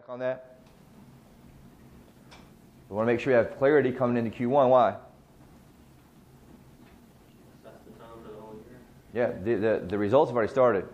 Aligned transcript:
Back 0.00 0.08
on 0.08 0.18
that. 0.20 0.56
We 2.88 2.96
want 2.96 3.06
to 3.06 3.12
make 3.12 3.20
sure 3.20 3.34
we 3.34 3.36
have 3.36 3.58
clarity 3.58 3.92
coming 3.92 4.16
into 4.16 4.30
Q1. 4.30 4.70
Why? 4.70 4.96
That's 7.62 7.76
the 7.84 7.90
for 7.92 8.26
the 8.26 8.40
whole 8.40 8.54
year. 8.66 8.78
Yeah, 9.12 9.32
the, 9.44 9.56
the, 9.56 9.86
the 9.86 9.98
results 9.98 10.30
have 10.30 10.36
already 10.38 10.50
started, 10.50 10.88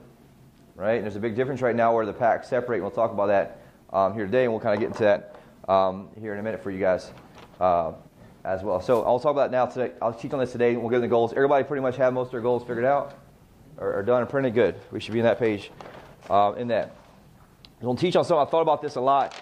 right? 0.74 0.94
And 0.94 1.04
there's 1.04 1.14
a 1.14 1.20
big 1.20 1.36
difference 1.36 1.62
right 1.62 1.76
now 1.76 1.94
where 1.94 2.04
the 2.04 2.12
packs 2.12 2.48
separate. 2.48 2.78
And 2.78 2.82
we'll 2.82 2.90
talk 2.90 3.12
about 3.12 3.26
that 3.26 3.60
um, 3.92 4.12
here 4.12 4.26
today, 4.26 4.42
and 4.42 4.52
we'll 4.52 4.60
kind 4.60 4.74
of 4.74 4.80
get 4.80 4.88
into 4.88 5.04
that 5.04 5.36
um, 5.72 6.08
here 6.18 6.32
in 6.32 6.40
a 6.40 6.42
minute 6.42 6.60
for 6.60 6.72
you 6.72 6.80
guys 6.80 7.12
uh, 7.60 7.92
as 8.44 8.64
well. 8.64 8.80
So 8.80 9.04
I'll 9.04 9.20
talk 9.20 9.30
about 9.30 9.52
that 9.52 9.56
now 9.56 9.66
today. 9.66 9.94
I'll 10.02 10.14
teach 10.14 10.32
on 10.32 10.40
this 10.40 10.50
today, 10.50 10.72
and 10.72 10.80
we'll 10.80 10.90
get 10.90 10.96
into 10.96 11.06
the 11.06 11.10
goals. 11.10 11.32
Everybody 11.32 11.62
pretty 11.62 11.82
much 11.82 11.96
have 11.98 12.12
most 12.12 12.26
of 12.26 12.32
their 12.32 12.40
goals 12.40 12.64
figured 12.64 12.84
out 12.84 13.16
or, 13.78 13.98
or 13.98 14.02
done 14.02 14.22
and 14.22 14.28
printed 14.28 14.54
good. 14.54 14.74
We 14.90 14.98
should 14.98 15.12
be 15.12 15.20
in 15.20 15.26
that 15.26 15.38
page 15.38 15.70
uh, 16.28 16.54
in 16.56 16.66
that. 16.68 16.96
We'll 17.80 17.94
teach 17.94 18.16
on 18.16 18.24
something. 18.24 18.46
I 18.46 18.50
thought 18.50 18.62
about 18.62 18.80
this 18.80 18.96
a 18.96 19.00
lot 19.02 19.38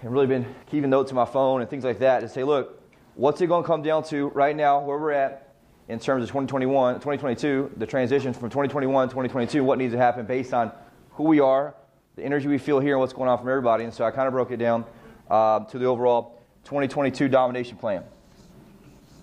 and 0.00 0.10
really 0.10 0.26
been 0.26 0.46
keeping 0.70 0.88
notes 0.88 1.10
in 1.10 1.14
my 1.14 1.26
phone 1.26 1.60
and 1.60 1.68
things 1.68 1.84
like 1.84 1.98
that 1.98 2.20
to 2.20 2.28
say, 2.28 2.44
look, 2.44 2.82
what's 3.14 3.40
it 3.42 3.48
going 3.48 3.62
to 3.62 3.66
come 3.66 3.82
down 3.82 4.02
to 4.04 4.28
right 4.28 4.56
now, 4.56 4.80
where 4.80 4.96
we're 4.96 5.12
at 5.12 5.54
in 5.88 5.98
terms 5.98 6.22
of 6.22 6.30
2021, 6.30 6.94
2022, 6.94 7.72
the 7.76 7.86
transition 7.86 8.32
from 8.32 8.48
2021 8.48 9.08
to 9.08 9.12
2022, 9.12 9.62
what 9.62 9.76
needs 9.76 9.92
to 9.92 9.98
happen 9.98 10.24
based 10.24 10.54
on 10.54 10.72
who 11.10 11.24
we 11.24 11.40
are, 11.40 11.74
the 12.16 12.24
energy 12.24 12.48
we 12.48 12.56
feel 12.56 12.80
here, 12.80 12.94
and 12.94 13.00
what's 13.00 13.12
going 13.12 13.28
on 13.28 13.36
from 13.36 13.48
everybody. 13.48 13.84
And 13.84 13.92
so 13.92 14.04
I 14.06 14.10
kind 14.10 14.26
of 14.26 14.32
broke 14.32 14.50
it 14.50 14.56
down 14.56 14.86
uh, 15.30 15.60
to 15.66 15.78
the 15.78 15.84
overall 15.84 16.42
2022 16.64 17.28
domination 17.28 17.76
plan. 17.76 18.02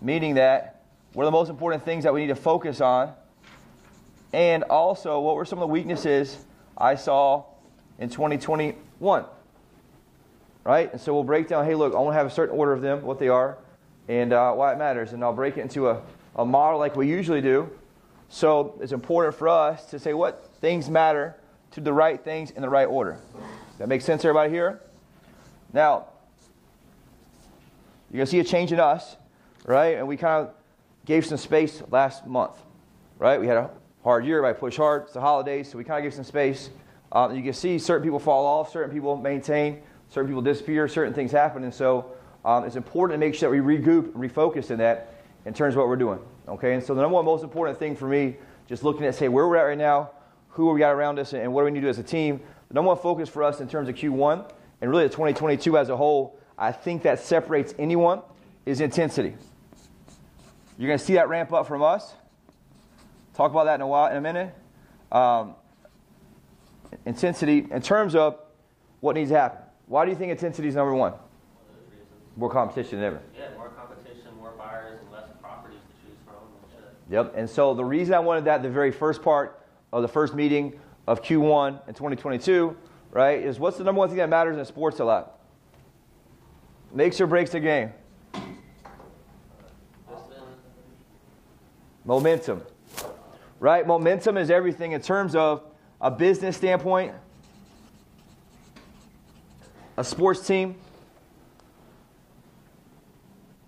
Meaning 0.04 0.36
that 0.36 0.84
what 1.14 1.24
are 1.24 1.26
the 1.26 1.32
most 1.32 1.50
important 1.50 1.84
things 1.84 2.04
that 2.04 2.14
we 2.14 2.22
need 2.22 2.28
to 2.28 2.36
focus 2.36 2.80
on, 2.80 3.12
and 4.34 4.64
also 4.66 5.20
what 5.20 5.36
were 5.36 5.46
some 5.46 5.58
of 5.58 5.62
the 5.62 5.74
weaknesses 5.74 6.46
I 6.80 6.96
saw 6.96 7.44
in 7.98 8.10
2021 8.10 9.26
right? 10.64 10.92
And 10.92 11.02
so 11.02 11.14
we'll 11.14 11.24
break 11.24 11.48
down, 11.48 11.66
hey, 11.66 11.76
look, 11.76 11.96
I 11.96 11.98
want 11.98 12.14
to 12.14 12.18
have 12.18 12.28
a 12.28 12.30
certain 12.30 12.56
order 12.56 12.74
of 12.74 12.82
them, 12.82 13.02
what 13.02 13.18
they 13.18 13.28
are, 13.28 13.58
and 14.08 14.34
uh, 14.34 14.54
why 14.54 14.74
it 14.74 14.78
matters. 14.78 15.14
And 15.14 15.24
I'll 15.24 15.34
break 15.34 15.58
it 15.58 15.62
into 15.62 15.90
a, 15.90 16.02
a 16.36 16.46
model 16.46 16.80
like 16.80 16.96
we 16.96 17.08
usually 17.08 17.42
do. 17.42 17.70
So 18.30 18.78
it's 18.80 18.92
important 18.92 19.36
for 19.36 19.48
us 19.48 19.86
to 19.86 19.98
say 19.98 20.14
what 20.14 20.48
things 20.62 20.88
matter 20.88 21.36
to 21.72 21.82
the 21.82 21.92
right 21.92 22.24
things 22.24 22.52
in 22.52 22.62
the 22.62 22.70
right 22.70 22.86
order. 22.86 23.18
That 23.80 23.88
makes 23.88 24.06
sense, 24.06 24.24
everybody 24.24 24.52
here? 24.52 24.82
Now, 25.74 26.06
you're 28.12 28.18
going 28.18 28.26
to 28.26 28.32
see 28.32 28.40
a 28.40 28.44
change 28.44 28.72
in 28.72 28.80
us, 28.80 29.16
right? 29.66 29.98
And 29.98 30.08
we 30.08 30.18
kind 30.18 30.48
of 30.48 30.54
gave 31.06 31.26
some 31.26 31.38
space 31.38 31.82
last 31.90 32.28
month, 32.28 32.56
right? 33.18 33.40
We 33.40 33.48
had 33.48 33.58
a 33.58 33.72
hard 34.04 34.26
year, 34.26 34.46
I 34.46 34.54
push 34.54 34.78
hard. 34.78 35.04
It's 35.04 35.14
the 35.14 35.22
holidays, 35.22 35.72
so 35.72 35.78
we 35.78 35.84
kind 35.84 35.98
of 35.98 36.04
give 36.04 36.14
some 36.14 36.24
space. 36.24 36.70
Um, 37.12 37.36
you 37.36 37.44
can 37.44 37.54
see 37.54 37.80
certain 37.80 38.04
people 38.04 38.20
fall 38.20 38.46
off, 38.46 38.72
certain 38.72 38.92
people 38.92 39.18
maintain 39.18 39.82
certain 40.10 40.28
people 40.28 40.42
disappear, 40.42 40.88
certain 40.88 41.14
things 41.14 41.32
happen, 41.32 41.64
and 41.64 41.74
so 41.74 42.12
um, 42.44 42.66
it's 42.66 42.76
important 42.76 43.20
to 43.20 43.26
make 43.26 43.36
sure 43.36 43.50
that 43.50 43.64
we 43.64 43.78
regroup 43.78 44.16
and 44.16 44.16
refocus 44.16 44.72
in 44.72 44.80
that 44.80 45.14
in 45.46 45.54
terms 45.54 45.76
of 45.76 45.78
what 45.78 45.88
we're 45.88 45.96
doing. 45.96 46.20
Okay, 46.48 46.74
and 46.74 46.84
so 46.84 46.96
the 46.96 47.02
number 47.02 47.16
one 47.16 47.26
most 47.26 47.44
important 47.44 47.78
thing 47.78 47.96
for 47.96 48.08
me, 48.08 48.36
just 48.68 48.84
looking 48.84 49.06
at 49.06 49.16
say 49.16 49.28
where 49.28 49.48
we're 49.48 49.58
at 49.58 49.64
right 49.64 49.78
now, 49.78 50.12
who 50.50 50.72
we 50.72 50.80
got 50.80 50.92
around 50.92 51.20
us, 51.20 51.34
and 51.34 51.54
what 51.54 51.62
do 51.62 51.66
we 51.66 51.72
need 51.72 51.82
to 51.82 51.86
do 51.86 51.90
as 51.90 52.00
a 52.00 52.04
team. 52.04 52.40
The 52.70 52.74
number 52.74 52.88
one 52.90 52.98
focus 52.98 53.30
for 53.30 53.44
us 53.44 53.62
in 53.62 53.70
terms 53.70 53.88
of 53.88 53.96
Q1 53.96 54.52
and 54.82 54.90
really 54.90 55.04
the 55.04 55.10
2022 55.10 55.78
as 55.78 55.90
a 55.90 55.98
whole, 55.98 56.40
I 56.58 56.72
think 56.72 57.04
that 57.04 57.20
separates 57.20 57.74
anyone 57.78 58.22
is 58.66 58.82
intensity. 58.82 59.36
You're 60.78 60.88
going 60.88 61.00
to 61.00 61.06
see 61.06 61.14
that 61.14 61.30
ramp 61.30 61.54
up 61.54 61.68
from 61.68 61.84
us. 61.84 62.14
Talk 63.40 63.52
about 63.52 63.68
that 63.68 63.76
in 63.76 63.82
a 63.82 63.88
while, 63.88 64.12
in 64.12 64.18
a 64.18 64.22
minute. 64.22 64.54
Um, 65.14 65.56
intensity 67.06 67.66
in 67.72 67.82
terms 67.82 68.14
of 68.14 68.38
what 69.00 69.16
needs 69.16 69.30
to 69.30 69.40
happen. 69.40 69.62
Why 69.88 70.04
do 70.04 70.12
you 70.12 70.18
think 70.18 70.30
intensity 70.30 70.68
is 70.68 70.76
number 70.76 70.94
one? 70.94 71.14
One 71.14 71.22
of 71.22 71.80
those 71.80 71.94
reasons. 71.94 72.10
More 72.36 72.50
competition 72.50 73.00
than 73.00 73.08
ever. 73.08 73.22
Yeah, 73.34 73.56
more 73.56 73.70
competition, 73.70 74.36
more 74.38 74.52
buyers, 74.58 75.00
and 75.00 75.10
less 75.14 75.30
properties 75.42 75.80
to 75.80 76.06
choose 76.06 76.18
from 76.26 76.36
and. 76.86 77.14
Yep. 77.14 77.34
And 77.38 77.50
so 77.50 77.74
the 77.74 77.86
reason 77.86 78.14
I 78.14 78.20
wanted 78.20 78.44
that 78.44 78.62
the 78.62 78.70
very 78.70 78.92
first 78.92 79.24
part 79.24 79.66
of 79.94 80.02
the 80.02 80.10
first 80.10 80.36
meeting 80.36 80.78
of 81.08 81.24
Q1 81.24 81.88
in 81.88 81.94
2022, 81.94 82.76
right, 83.12 83.42
is 83.42 83.58
what's 83.58 83.78
the 83.78 83.86
number 83.86 84.00
one 84.00 84.10
thing 84.10 84.18
that 84.18 84.28
matters 84.28 84.58
in 84.58 84.66
sports 84.66 85.00
a 85.00 85.06
lot? 85.06 85.40
Makes 86.94 87.22
or 87.22 87.28
breaks 87.28 87.52
the 87.52 87.62
game. 87.62 87.94
Momentum. 92.04 92.64
Right? 93.60 93.86
Momentum 93.86 94.38
is 94.38 94.50
everything 94.50 94.94
in 94.94 95.02
terms 95.02 95.36
of 95.36 95.64
a 96.00 96.10
business 96.10 96.56
standpoint, 96.56 97.14
a 99.98 100.04
sports 100.04 100.46
team, 100.46 100.76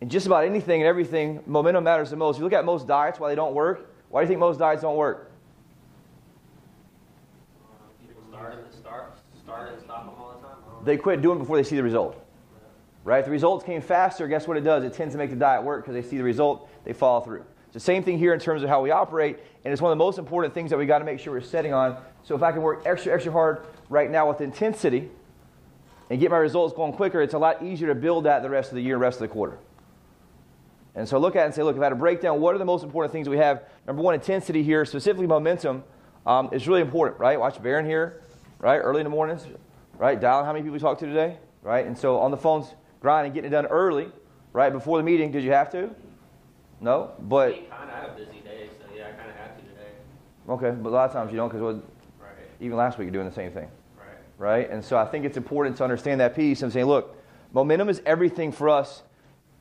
and 0.01 0.09
just 0.09 0.25
about 0.25 0.45
anything 0.45 0.81
and 0.81 0.87
everything, 0.87 1.41
momentum 1.45 1.83
matters 1.83 2.09
the 2.09 2.15
most. 2.15 2.35
If 2.35 2.39
you 2.39 2.45
look 2.45 2.53
at 2.53 2.65
most 2.65 2.87
diets, 2.87 3.19
why 3.19 3.29
they 3.29 3.35
don't 3.35 3.53
work, 3.53 3.93
why 4.09 4.21
do 4.21 4.23
you 4.23 4.27
think 4.29 4.39
most 4.39 4.57
diets 4.57 4.81
don't 4.81 4.97
work? 4.97 5.31
people 8.01 8.23
start 8.29 8.53
and 8.53 8.73
start, 8.73 9.13
start 9.43 9.73
and 9.73 9.81
stop 9.81 10.05
them 10.05 10.15
all 10.17 10.33
the 10.35 10.47
time. 10.47 10.57
I 10.67 10.73
don't 10.73 10.85
They 10.85 10.97
quit 10.97 11.21
doing 11.21 11.37
before 11.37 11.57
they 11.57 11.63
see 11.63 11.75
the 11.75 11.83
result. 11.83 12.17
Right? 13.03 13.19
If 13.19 13.25
the 13.25 13.31
results 13.31 13.63
came 13.63 13.81
faster, 13.81 14.27
guess 14.27 14.47
what 14.47 14.57
it 14.57 14.61
does? 14.61 14.83
It 14.83 14.93
tends 14.93 15.13
to 15.13 15.17
make 15.17 15.29
the 15.29 15.35
diet 15.35 15.63
work 15.63 15.83
because 15.83 15.93
they 15.93 16.07
see 16.07 16.17
the 16.17 16.23
result, 16.23 16.69
they 16.83 16.93
follow 16.93 17.21
through. 17.21 17.45
It's 17.65 17.73
the 17.73 17.79
same 17.79 18.03
thing 18.03 18.17
here 18.17 18.33
in 18.33 18.39
terms 18.39 18.63
of 18.63 18.69
how 18.69 18.81
we 18.81 18.91
operate, 18.91 19.39
and 19.63 19.71
it's 19.71 19.81
one 19.81 19.91
of 19.91 19.97
the 19.97 20.03
most 20.03 20.17
important 20.17 20.53
things 20.53 20.69
that 20.71 20.77
we 20.77 20.85
got 20.85 20.99
to 20.99 21.05
make 21.05 21.19
sure 21.19 21.33
we're 21.33 21.41
setting 21.41 21.73
on. 21.73 21.97
So 22.23 22.35
if 22.35 22.43
I 22.43 22.51
can 22.51 22.61
work 22.61 22.83
extra, 22.85 23.13
extra 23.13 23.31
hard 23.31 23.65
right 23.89 24.09
now 24.09 24.27
with 24.27 24.41
intensity 24.41 25.09
and 26.09 26.19
get 26.19 26.31
my 26.31 26.37
results 26.37 26.73
going 26.73 26.93
quicker, 26.93 27.21
it's 27.21 27.33
a 27.33 27.39
lot 27.39 27.63
easier 27.63 27.87
to 27.87 27.95
build 27.95 28.25
that 28.25 28.41
the 28.41 28.49
rest 28.49 28.71
of 28.71 28.75
the 28.75 28.81
year, 28.81 28.97
rest 28.97 29.17
of 29.17 29.21
the 29.21 29.27
quarter. 29.27 29.59
And 30.95 31.07
so 31.07 31.19
look 31.19 31.35
at 31.35 31.43
it 31.43 31.45
and 31.45 31.53
say, 31.53 31.63
look, 31.63 31.75
if 31.75 31.81
I 31.81 31.85
had 31.85 31.89
to 31.89 31.95
break 31.95 32.21
down 32.21 32.41
what 32.41 32.53
are 32.53 32.57
the 32.57 32.65
most 32.65 32.83
important 32.83 33.13
things 33.13 33.29
we 33.29 33.37
have, 33.37 33.63
number 33.87 34.01
one, 34.01 34.13
intensity 34.13 34.61
here, 34.61 34.83
specifically 34.83 35.27
momentum, 35.27 35.83
um, 36.25 36.49
is 36.51 36.67
really 36.67 36.81
important, 36.81 37.19
right? 37.19 37.39
Watch 37.39 37.61
Baron 37.61 37.85
here, 37.85 38.21
right? 38.59 38.77
Early 38.77 38.99
in 38.99 39.05
the 39.05 39.09
mornings, 39.09 39.45
right? 39.97 40.19
Dial 40.19 40.43
how 40.43 40.51
many 40.51 40.63
people 40.63 40.73
we 40.73 40.79
talked 40.79 40.99
to 40.99 41.05
today, 41.05 41.37
right? 41.61 41.85
And 41.85 41.97
so 41.97 42.19
on 42.19 42.31
the 42.31 42.37
phones, 42.37 42.73
grinding, 42.99 43.33
getting 43.33 43.49
it 43.49 43.51
done 43.51 43.67
early, 43.67 44.11
right? 44.53 44.71
Before 44.71 44.97
the 44.97 45.03
meeting, 45.03 45.31
did 45.31 45.43
you 45.43 45.51
have 45.51 45.71
to? 45.71 45.89
No? 46.81 47.11
But, 47.19 47.51
We 47.51 47.67
kind 47.67 47.89
of 47.89 47.95
had 47.95 48.09
a 48.09 48.13
busy 48.13 48.41
day, 48.43 48.69
so 48.79 48.93
yeah, 48.95 49.07
I 49.07 49.11
kind 49.11 49.29
of 49.29 49.35
had 49.37 49.55
to 49.57 49.61
today. 49.61 49.91
Okay, 50.49 50.71
but 50.71 50.89
a 50.89 50.91
lot 50.91 51.09
of 51.09 51.13
times 51.13 51.31
you 51.31 51.37
don't 51.37 51.49
because 51.49 51.81
Right, 52.19 52.31
even 52.59 52.77
last 52.77 52.97
week 52.97 53.05
you're 53.05 53.13
doing 53.13 53.27
the 53.27 53.35
same 53.35 53.51
thing. 53.51 53.69
right. 53.97 54.17
right? 54.37 54.69
And 54.69 54.83
so 54.83 54.97
I 54.97 55.05
think 55.05 55.25
it's 55.25 55.37
important 55.37 55.77
to 55.77 55.83
understand 55.83 56.19
that 56.21 56.35
piece 56.35 56.61
and 56.61 56.71
saying, 56.71 56.85
look, 56.85 57.15
momentum 57.53 57.89
is 57.89 58.01
everything 58.05 58.51
for 58.51 58.69
us 58.69 59.03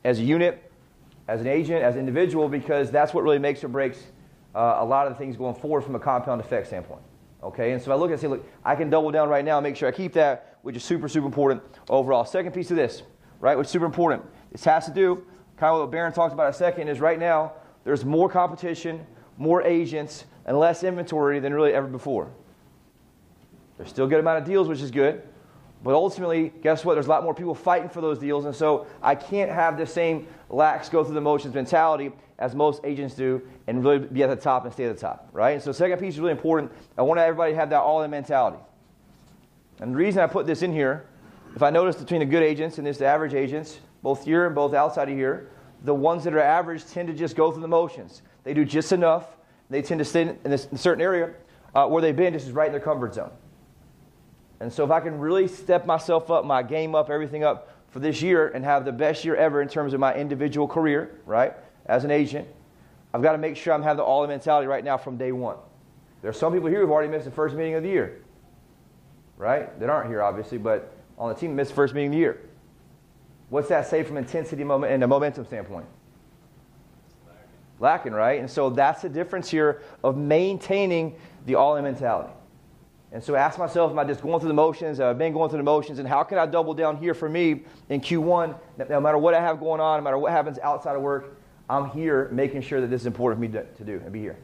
as 0.03 0.19
a 0.19 0.23
unit, 0.23 0.71
as 1.27 1.41
an 1.41 1.47
agent, 1.47 1.83
as 1.83 1.95
an 1.95 1.99
individual, 1.99 2.49
because 2.49 2.91
that's 2.91 3.13
what 3.13 3.23
really 3.23 3.39
makes 3.39 3.63
or 3.63 3.67
breaks 3.67 4.03
uh, 4.55 4.77
a 4.79 4.85
lot 4.85 5.07
of 5.07 5.13
the 5.13 5.17
things 5.19 5.37
going 5.37 5.55
forward 5.55 5.81
from 5.81 5.95
a 5.95 5.99
compound 5.99 6.41
effect 6.41 6.67
standpoint. 6.67 7.01
Okay, 7.43 7.71
and 7.71 7.81
so 7.81 7.91
I 7.91 7.95
look 7.95 8.11
and 8.11 8.19
say, 8.19 8.27
look, 8.27 8.45
I 8.63 8.75
can 8.75 8.89
double 8.89 9.09
down 9.11 9.27
right 9.27 9.43
now 9.43 9.57
and 9.57 9.63
make 9.63 9.75
sure 9.75 9.87
I 9.87 9.91
keep 9.91 10.13
that, 10.13 10.57
which 10.61 10.75
is 10.75 10.83
super, 10.83 11.07
super 11.07 11.25
important 11.25 11.63
overall. 11.89 12.23
Second 12.23 12.53
piece 12.53 12.69
of 12.69 12.77
this, 12.77 13.01
right, 13.39 13.57
which 13.57 13.65
is 13.65 13.71
super 13.71 13.85
important. 13.85 14.23
This 14.51 14.63
has 14.65 14.85
to 14.85 14.93
do, 14.93 15.23
kind 15.57 15.73
of 15.73 15.79
what 15.79 15.91
Baron 15.91 16.13
talked 16.13 16.33
about 16.33 16.49
a 16.49 16.53
second, 16.53 16.87
is 16.87 16.99
right 16.99 17.19
now 17.19 17.53
there's 17.83 18.05
more 18.05 18.29
competition, 18.29 19.05
more 19.37 19.63
agents, 19.63 20.25
and 20.45 20.57
less 20.57 20.83
inventory 20.83 21.39
than 21.39 21.53
really 21.53 21.73
ever 21.73 21.87
before. 21.87 22.31
There's 23.77 23.89
still 23.89 24.05
a 24.05 24.09
good 24.09 24.19
amount 24.19 24.39
of 24.39 24.45
deals, 24.45 24.67
which 24.67 24.81
is 24.81 24.91
good. 24.91 25.23
But 25.83 25.95
ultimately, 25.95 26.53
guess 26.61 26.85
what? 26.85 26.93
There's 26.93 27.07
a 27.07 27.09
lot 27.09 27.23
more 27.23 27.33
people 27.33 27.55
fighting 27.55 27.89
for 27.89 28.01
those 28.01 28.19
deals. 28.19 28.45
And 28.45 28.55
so 28.55 28.85
I 29.01 29.15
can't 29.15 29.49
have 29.49 29.77
the 29.77 29.87
same 29.87 30.27
lax 30.49 30.89
go 30.89 31.03
through 31.03 31.15
the 31.15 31.21
motions 31.21 31.55
mentality 31.55 32.11
as 32.37 32.53
most 32.53 32.81
agents 32.83 33.15
do 33.15 33.41
and 33.67 33.83
really 33.83 33.99
be 33.99 34.21
at 34.23 34.29
the 34.29 34.35
top 34.35 34.65
and 34.65 34.73
stay 34.73 34.85
at 34.85 34.95
the 34.95 35.01
top, 35.01 35.29
right? 35.31 35.51
And 35.51 35.61
so 35.61 35.71
second 35.71 35.99
piece 35.99 36.15
is 36.15 36.19
really 36.19 36.31
important. 36.31 36.71
I 36.97 37.01
want 37.01 37.19
everybody 37.19 37.53
to 37.53 37.57
have 37.57 37.69
that 37.71 37.81
all-in 37.81 38.11
mentality. 38.11 38.57
And 39.79 39.93
the 39.93 39.97
reason 39.97 40.21
I 40.21 40.27
put 40.27 40.45
this 40.45 40.61
in 40.61 40.71
here, 40.71 41.07
if 41.55 41.63
I 41.63 41.71
notice 41.71 41.95
between 41.95 42.19
the 42.19 42.25
good 42.25 42.43
agents 42.43 42.77
and 42.77 42.85
this 42.85 42.97
the 42.97 43.05
average 43.05 43.33
agents, 43.33 43.79
both 44.03 44.25
here 44.25 44.45
and 44.45 44.53
both 44.53 44.73
outside 44.73 45.09
of 45.09 45.15
here, 45.15 45.49
the 45.83 45.93
ones 45.93 46.23
that 46.23 46.33
are 46.33 46.39
average 46.39 46.85
tend 46.85 47.07
to 47.07 47.13
just 47.13 47.35
go 47.35 47.51
through 47.51 47.63
the 47.63 47.67
motions. 47.67 48.21
They 48.43 48.53
do 48.53 48.65
just 48.65 48.91
enough. 48.91 49.37
They 49.71 49.81
tend 49.81 49.99
to 49.99 50.05
stay 50.05 50.23
in, 50.23 50.37
this, 50.43 50.65
in 50.65 50.77
certain 50.77 51.01
area 51.01 51.31
uh, 51.73 51.87
where 51.87 52.01
they've 52.01 52.15
been, 52.15 52.33
just 52.33 52.45
is 52.45 52.51
right 52.51 52.67
in 52.67 52.73
their 52.73 52.81
comfort 52.81 53.13
zone. 53.13 53.31
And 54.59 54.71
so 54.71 54.83
if 54.83 54.91
I 54.91 54.99
can 54.99 55.17
really 55.17 55.47
step 55.47 55.85
myself 55.85 56.29
up, 56.29 56.45
my 56.45 56.61
game 56.61 56.93
up, 56.93 57.09
everything 57.09 57.45
up 57.45 57.69
for 57.89 57.99
this 57.99 58.21
year 58.21 58.49
and 58.49 58.65
have 58.65 58.83
the 58.83 58.91
best 58.91 59.23
year 59.23 59.35
ever 59.35 59.61
in 59.61 59.69
terms 59.69 59.93
of 59.93 59.99
my 60.01 60.13
individual 60.13 60.67
career, 60.67 61.19
right, 61.25 61.53
as 61.85 62.03
an 62.03 62.11
agent, 62.11 62.47
I've 63.13 63.21
got 63.21 63.31
to 63.31 63.37
make 63.37 63.55
sure 63.55 63.73
I'm 63.73 63.81
having 63.81 63.97
the 63.97 64.03
all-in 64.03 64.29
mentality 64.29 64.67
right 64.67 64.83
now 64.83 64.97
from 64.97 65.17
day 65.17 65.31
one. 65.31 65.57
There 66.21 66.29
are 66.29 66.33
some 66.33 66.51
people 66.53 66.67
here 66.67 66.81
who've 66.81 66.91
already 66.91 67.09
missed 67.09 67.25
the 67.25 67.31
first 67.31 67.55
meeting 67.55 67.75
of 67.75 67.83
the 67.83 67.89
year, 67.89 68.21
right? 69.37 69.79
That 69.79 69.89
aren't 69.89 70.09
here, 70.09 70.21
obviously, 70.21 70.57
but 70.57 70.93
on 71.17 71.29
the 71.29 71.35
team 71.35 71.55
missed 71.55 71.71
the 71.71 71.75
first 71.75 71.93
meeting 71.93 72.09
of 72.09 72.13
the 72.13 72.19
year. 72.19 72.41
What's 73.49 73.69
that 73.69 73.87
say 73.87 74.03
from 74.03 74.17
intensity 74.17 74.65
moment 74.65 74.93
and 74.93 75.03
a 75.03 75.07
momentum 75.07 75.45
standpoint? 75.45 75.85
Lacking, 77.81 78.13
right? 78.13 78.39
And 78.39 78.49
so 78.49 78.69
that's 78.69 79.01
the 79.01 79.09
difference 79.09 79.49
here 79.49 79.81
of 80.03 80.15
maintaining 80.15 81.15
the 81.47 81.55
all-in 81.55 81.83
mentality. 81.83 82.31
And 83.11 83.21
so 83.21 83.33
I 83.35 83.39
ask 83.39 83.57
myself, 83.57 83.91
am 83.91 83.97
I 83.97 84.03
just 84.05 84.21
going 84.21 84.39
through 84.39 84.49
the 84.49 84.53
motions? 84.53 84.99
I've 84.99 85.17
been 85.17 85.33
going 85.33 85.49
through 85.49 85.57
the 85.57 85.63
motions? 85.63 85.97
And 85.97 86.07
how 86.07 86.23
can 86.23 86.37
I 86.37 86.45
double 86.45 86.75
down 86.75 86.95
here 86.95 87.15
for 87.15 87.27
me 87.27 87.63
in 87.89 87.99
Q1? 87.99 88.55
No 88.87 89.01
matter 89.01 89.17
what 89.17 89.33
I 89.33 89.41
have 89.41 89.59
going 89.59 89.81
on, 89.81 89.99
no 89.99 90.03
matter 90.03 90.19
what 90.19 90.31
happens 90.31 90.59
outside 90.59 90.95
of 90.95 91.01
work, 91.01 91.35
I'm 91.67 91.89
here 91.89 92.29
making 92.31 92.61
sure 92.61 92.81
that 92.81 92.87
this 92.87 93.01
is 93.01 93.07
important 93.07 93.39
for 93.39 93.41
me 93.41 93.65
to, 93.77 93.83
do 93.83 93.99
and 94.03 94.13
be 94.13 94.19
here. 94.19 94.37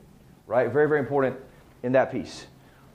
Right? 0.48 0.72
Very, 0.72 0.90
very 0.90 1.00
important 1.00 1.38
in 1.84 1.92
that 1.92 2.12
piece. 2.12 2.48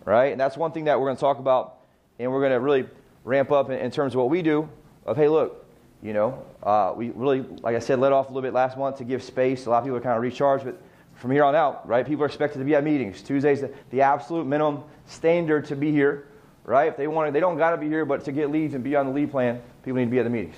Right? 0.04 0.32
And 0.32 0.40
that's 0.40 0.56
one 0.56 0.72
thing 0.72 0.84
that 0.84 0.98
we're 0.98 1.06
going 1.06 1.16
to 1.16 1.20
talk 1.20 1.38
about, 1.38 1.78
and 2.18 2.32
we're 2.32 2.40
going 2.40 2.52
to 2.52 2.60
really 2.60 2.88
ramp 3.22 3.52
up 3.52 3.70
in, 3.70 3.78
in 3.78 3.92
terms 3.92 4.14
of 4.14 4.18
what 4.18 4.28
we 4.28 4.42
do. 4.42 4.68
Of 5.06 5.16
hey, 5.16 5.28
look, 5.28 5.61
you 6.02 6.12
know, 6.12 6.44
uh, 6.62 6.92
we 6.96 7.10
really, 7.10 7.42
like 7.62 7.76
I 7.76 7.78
said, 7.78 8.00
let 8.00 8.12
off 8.12 8.26
a 8.26 8.28
little 8.28 8.42
bit 8.42 8.52
last 8.52 8.76
month 8.76 8.98
to 8.98 9.04
give 9.04 9.22
space. 9.22 9.66
A 9.66 9.70
lot 9.70 9.78
of 9.78 9.84
people 9.84 9.96
are 9.96 10.00
kind 10.00 10.16
of 10.16 10.22
recharged, 10.22 10.64
but 10.64 10.80
from 11.14 11.30
here 11.30 11.44
on 11.44 11.54
out, 11.54 11.86
right? 11.86 12.04
People 12.04 12.24
are 12.24 12.26
expected 12.26 12.58
to 12.58 12.64
be 12.64 12.74
at 12.74 12.82
meetings. 12.82 13.22
Tuesday's 13.22 13.60
the, 13.60 13.72
the 13.90 14.00
absolute 14.00 14.44
minimum 14.44 14.82
standard 15.06 15.64
to 15.66 15.76
be 15.76 15.92
here, 15.92 16.26
right? 16.64 16.88
If 16.88 16.96
they 16.96 17.06
want 17.06 17.28
to, 17.28 17.32
they 17.32 17.38
don't 17.38 17.56
got 17.56 17.70
to 17.70 17.76
be 17.76 17.86
here, 17.86 18.04
but 18.04 18.24
to 18.24 18.32
get 18.32 18.50
leads 18.50 18.74
and 18.74 18.82
be 18.82 18.96
on 18.96 19.06
the 19.06 19.12
lead 19.12 19.30
plan, 19.30 19.62
people 19.84 19.98
need 19.98 20.06
to 20.06 20.10
be 20.10 20.18
at 20.18 20.24
the 20.24 20.30
meetings, 20.30 20.56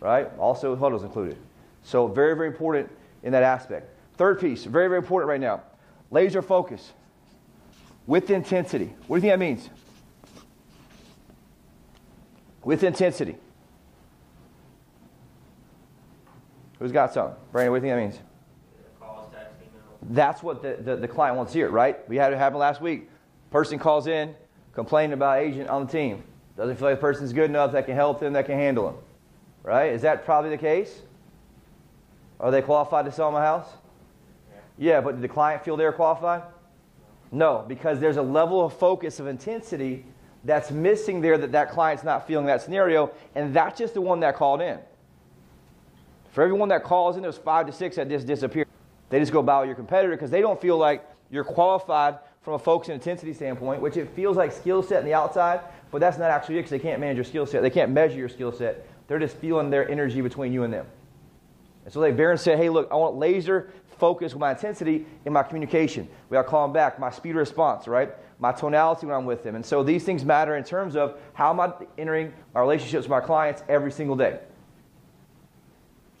right? 0.00 0.30
Also, 0.38 0.74
huddles 0.74 1.02
included. 1.02 1.36
So 1.82 2.06
very, 2.06 2.34
very 2.34 2.48
important 2.48 2.90
in 3.22 3.32
that 3.32 3.42
aspect. 3.42 3.90
Third 4.16 4.40
piece, 4.40 4.64
very, 4.64 4.88
very 4.88 4.98
important 4.98 5.28
right 5.28 5.40
now. 5.40 5.62
Laser 6.10 6.40
focus 6.40 6.92
with 8.06 8.30
intensity. 8.30 8.94
What 9.06 9.20
do 9.20 9.26
you 9.26 9.30
think 9.30 9.32
that 9.32 9.38
means? 9.38 9.68
With 12.64 12.82
intensity. 12.84 13.36
Who's 16.82 16.90
got 16.90 17.14
something? 17.14 17.36
Brandon, 17.52 17.70
what 17.70 17.80
do 17.80 17.86
you 17.86 17.94
think 17.94 18.12
that 18.12 18.18
means? 18.18 18.28
That's 20.10 20.42
what 20.42 20.62
the, 20.62 20.76
the, 20.82 20.96
the, 20.96 21.06
client 21.06 21.36
wants 21.36 21.52
to 21.52 21.60
hear, 21.60 21.70
right? 21.70 21.96
We 22.08 22.16
had 22.16 22.32
it 22.32 22.38
happen 22.38 22.58
last 22.58 22.80
week. 22.80 23.08
Person 23.52 23.78
calls 23.78 24.08
in, 24.08 24.34
complaining 24.72 25.12
about 25.12 25.38
agent 25.38 25.68
on 25.68 25.86
the 25.86 25.92
team. 25.92 26.24
Doesn't 26.56 26.74
feel 26.74 26.88
like 26.88 26.96
the 26.96 27.00
person's 27.00 27.32
good 27.32 27.48
enough 27.48 27.70
that 27.70 27.86
can 27.86 27.94
help 27.94 28.18
them, 28.18 28.32
that 28.32 28.46
can 28.46 28.56
handle 28.56 28.86
them. 28.86 28.96
Right? 29.62 29.92
Is 29.92 30.02
that 30.02 30.24
probably 30.24 30.50
the 30.50 30.58
case? 30.58 31.02
Are 32.40 32.50
they 32.50 32.62
qualified 32.62 33.04
to 33.04 33.12
sell 33.12 33.30
my 33.30 33.42
house? 33.42 33.68
Yeah, 34.76 35.00
but 35.00 35.12
did 35.12 35.22
the 35.22 35.28
client 35.28 35.64
feel 35.64 35.76
they're 35.76 35.92
qualified? 35.92 36.42
No, 37.30 37.64
because 37.68 38.00
there's 38.00 38.16
a 38.16 38.22
level 38.22 38.66
of 38.66 38.76
focus 38.76 39.20
of 39.20 39.28
intensity 39.28 40.04
that's 40.42 40.72
missing 40.72 41.20
there 41.20 41.38
that 41.38 41.52
that 41.52 41.70
client's 41.70 42.02
not 42.02 42.26
feeling 42.26 42.46
that 42.46 42.60
scenario, 42.60 43.12
and 43.36 43.54
that's 43.54 43.78
just 43.78 43.94
the 43.94 44.00
one 44.00 44.18
that 44.18 44.34
called 44.34 44.60
in. 44.60 44.80
For 46.32 46.42
everyone 46.42 46.70
that 46.70 46.82
calls 46.82 47.16
in, 47.16 47.22
there's 47.22 47.36
five 47.36 47.66
to 47.66 47.72
six 47.72 47.96
that 47.96 48.08
just 48.08 48.26
disappear. 48.26 48.66
They 49.10 49.20
just 49.20 49.32
go 49.32 49.42
bow 49.42 49.62
your 49.62 49.74
competitor 49.74 50.12
because 50.12 50.30
they 50.30 50.40
don't 50.40 50.60
feel 50.60 50.78
like 50.78 51.06
you're 51.30 51.44
qualified 51.44 52.18
from 52.40 52.54
a 52.54 52.58
focus 52.58 52.88
and 52.88 52.94
intensity 52.94 53.34
standpoint, 53.34 53.82
which 53.82 53.98
it 53.98 54.08
feels 54.16 54.36
like 54.38 54.50
skill 54.50 54.82
set 54.82 55.00
on 55.00 55.04
the 55.04 55.12
outside, 55.12 55.60
but 55.90 56.00
that's 56.00 56.16
not 56.16 56.30
actually 56.30 56.56
it 56.56 56.60
because 56.60 56.70
they 56.70 56.78
can't 56.78 57.00
manage 57.00 57.16
your 57.16 57.24
skill 57.24 57.44
set. 57.44 57.60
They 57.62 57.70
can't 57.70 57.92
measure 57.92 58.16
your 58.16 58.30
skill 58.30 58.50
set. 58.50 58.86
They're 59.06 59.18
just 59.18 59.36
feeling 59.36 59.68
their 59.68 59.88
energy 59.90 60.22
between 60.22 60.54
you 60.54 60.62
and 60.62 60.72
them. 60.72 60.86
And 61.84 61.92
so 61.92 62.00
like 62.00 62.16
Baron 62.16 62.38
said, 62.38 62.56
hey, 62.56 62.70
look, 62.70 62.88
I 62.90 62.94
want 62.96 63.16
laser 63.16 63.70
focus 63.98 64.32
with 64.32 64.40
my 64.40 64.52
intensity 64.52 65.04
in 65.26 65.34
my 65.34 65.42
communication. 65.42 66.08
We 66.30 66.36
got 66.36 66.44
to 66.44 66.48
call 66.48 66.66
them 66.66 66.72
back, 66.72 66.98
my 66.98 67.10
speed 67.10 67.34
response, 67.34 67.86
right? 67.86 68.10
My 68.38 68.52
tonality 68.52 69.06
when 69.06 69.14
I'm 69.14 69.26
with 69.26 69.44
them. 69.44 69.54
And 69.54 69.64
so 69.64 69.82
these 69.82 70.02
things 70.02 70.24
matter 70.24 70.56
in 70.56 70.64
terms 70.64 70.96
of 70.96 71.20
how 71.34 71.50
am 71.50 71.60
I 71.60 71.72
entering 71.98 72.32
my 72.54 72.62
relationships 72.62 73.04
with 73.04 73.10
my 73.10 73.20
clients 73.20 73.62
every 73.68 73.92
single 73.92 74.16
day. 74.16 74.40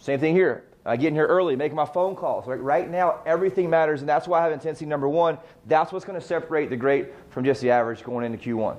Same 0.02 0.18
thing 0.18 0.34
here. 0.34 0.64
I 0.84 0.96
get 0.96 1.08
in 1.08 1.14
here 1.14 1.28
early, 1.28 1.54
making 1.54 1.76
my 1.76 1.84
phone 1.86 2.16
calls. 2.16 2.48
Right, 2.48 2.60
right 2.60 2.90
now, 2.90 3.20
everything 3.24 3.70
matters, 3.70 4.00
and 4.00 4.08
that's 4.08 4.26
why 4.26 4.40
I 4.40 4.42
have 4.42 4.50
intensity 4.50 4.84
number 4.84 5.08
one. 5.08 5.38
That's 5.66 5.92
what's 5.92 6.04
going 6.04 6.20
to 6.20 6.26
separate 6.26 6.70
the 6.70 6.76
great 6.76 7.10
from 7.30 7.44
just 7.44 7.60
the 7.60 7.70
average 7.70 8.02
going 8.02 8.24
into 8.26 8.36
Q1. 8.36 8.76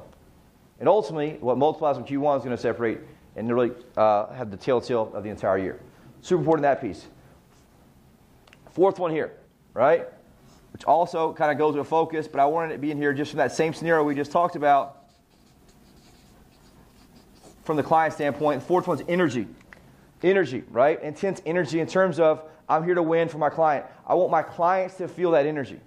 And 0.81 0.90
ultimately, 0.90 1.38
what 1.40 1.58
multiplies 1.58 1.96
from 1.96 2.06
Q1 2.06 2.40
is 2.40 2.44
going 2.44 2.56
to 2.58 2.62
separate 2.62 3.00
and 3.38 3.50
really 3.50 3.72
uh, 3.96 4.34
have 4.34 4.52
the 4.52 4.58
telltale 4.58 5.14
of 5.14 5.24
the 5.24 5.30
entire 5.30 5.58
year. 5.58 5.80
Super 6.20 6.42
important 6.42 6.64
that 6.64 6.81
piece. 6.81 7.08
Fourth 8.72 9.00
one 9.00 9.12
here, 9.12 9.31
right? 9.74 10.08
Which 10.74 10.84
also 10.84 11.31
kind 11.31 11.54
of 11.54 11.58
goes 11.58 11.78
with 11.78 11.88
focus, 11.88 12.28
but 12.28 12.42
I 12.42 12.46
wanted 12.48 12.72
it 12.72 12.75
to 12.75 12.81
be 12.81 12.92
in 12.92 12.98
here 12.98 13.14
just 13.14 13.31
from 13.31 13.38
that 13.38 13.54
same 13.54 13.74
scenario 13.74 14.04
we 14.04 14.14
just 14.14 14.34
talked 14.34 14.58
about 14.58 15.06
from 17.64 17.78
the 17.78 17.84
client 17.84 18.14
standpoint. 18.14 18.60
The 18.60 18.68
fourth 18.68 18.88
one's 18.88 19.04
energy 19.08 19.48
energy, 20.24 20.64
right? 20.72 21.02
Intense 21.02 21.42
energy 21.46 21.80
in 21.80 21.88
terms 21.88 22.20
of 22.20 22.44
I'm 22.68 22.84
here 22.84 22.96
to 22.96 23.04
win 23.04 23.28
for 23.28 23.38
my 23.38 23.50
client. 23.50 23.86
I 24.08 24.16
want 24.16 24.31
my 24.31 24.42
clients 24.42 24.96
to 24.96 25.08
feel 25.08 25.31
that 25.31 25.46
energy. 25.46 25.80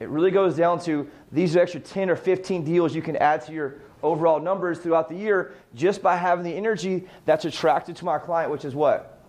It 0.00 0.08
really 0.08 0.30
goes 0.30 0.56
down 0.56 0.80
to 0.84 1.08
these 1.30 1.56
extra 1.56 1.78
10 1.78 2.08
or 2.08 2.16
15 2.16 2.64
deals 2.64 2.94
you 2.94 3.02
can 3.02 3.16
add 3.16 3.42
to 3.42 3.52
your 3.52 3.76
overall 4.02 4.40
numbers 4.40 4.78
throughout 4.78 5.10
the 5.10 5.14
year 5.14 5.54
just 5.74 6.00
by 6.00 6.16
having 6.16 6.42
the 6.42 6.54
energy 6.54 7.06
that's 7.26 7.44
attracted 7.44 7.96
to 7.96 8.04
my 8.06 8.18
client, 8.18 8.50
which 8.50 8.64
is 8.64 8.74
what? 8.74 9.22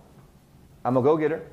I'm 0.85 0.95
a 0.95 1.01
go 1.01 1.17
getter, 1.17 1.45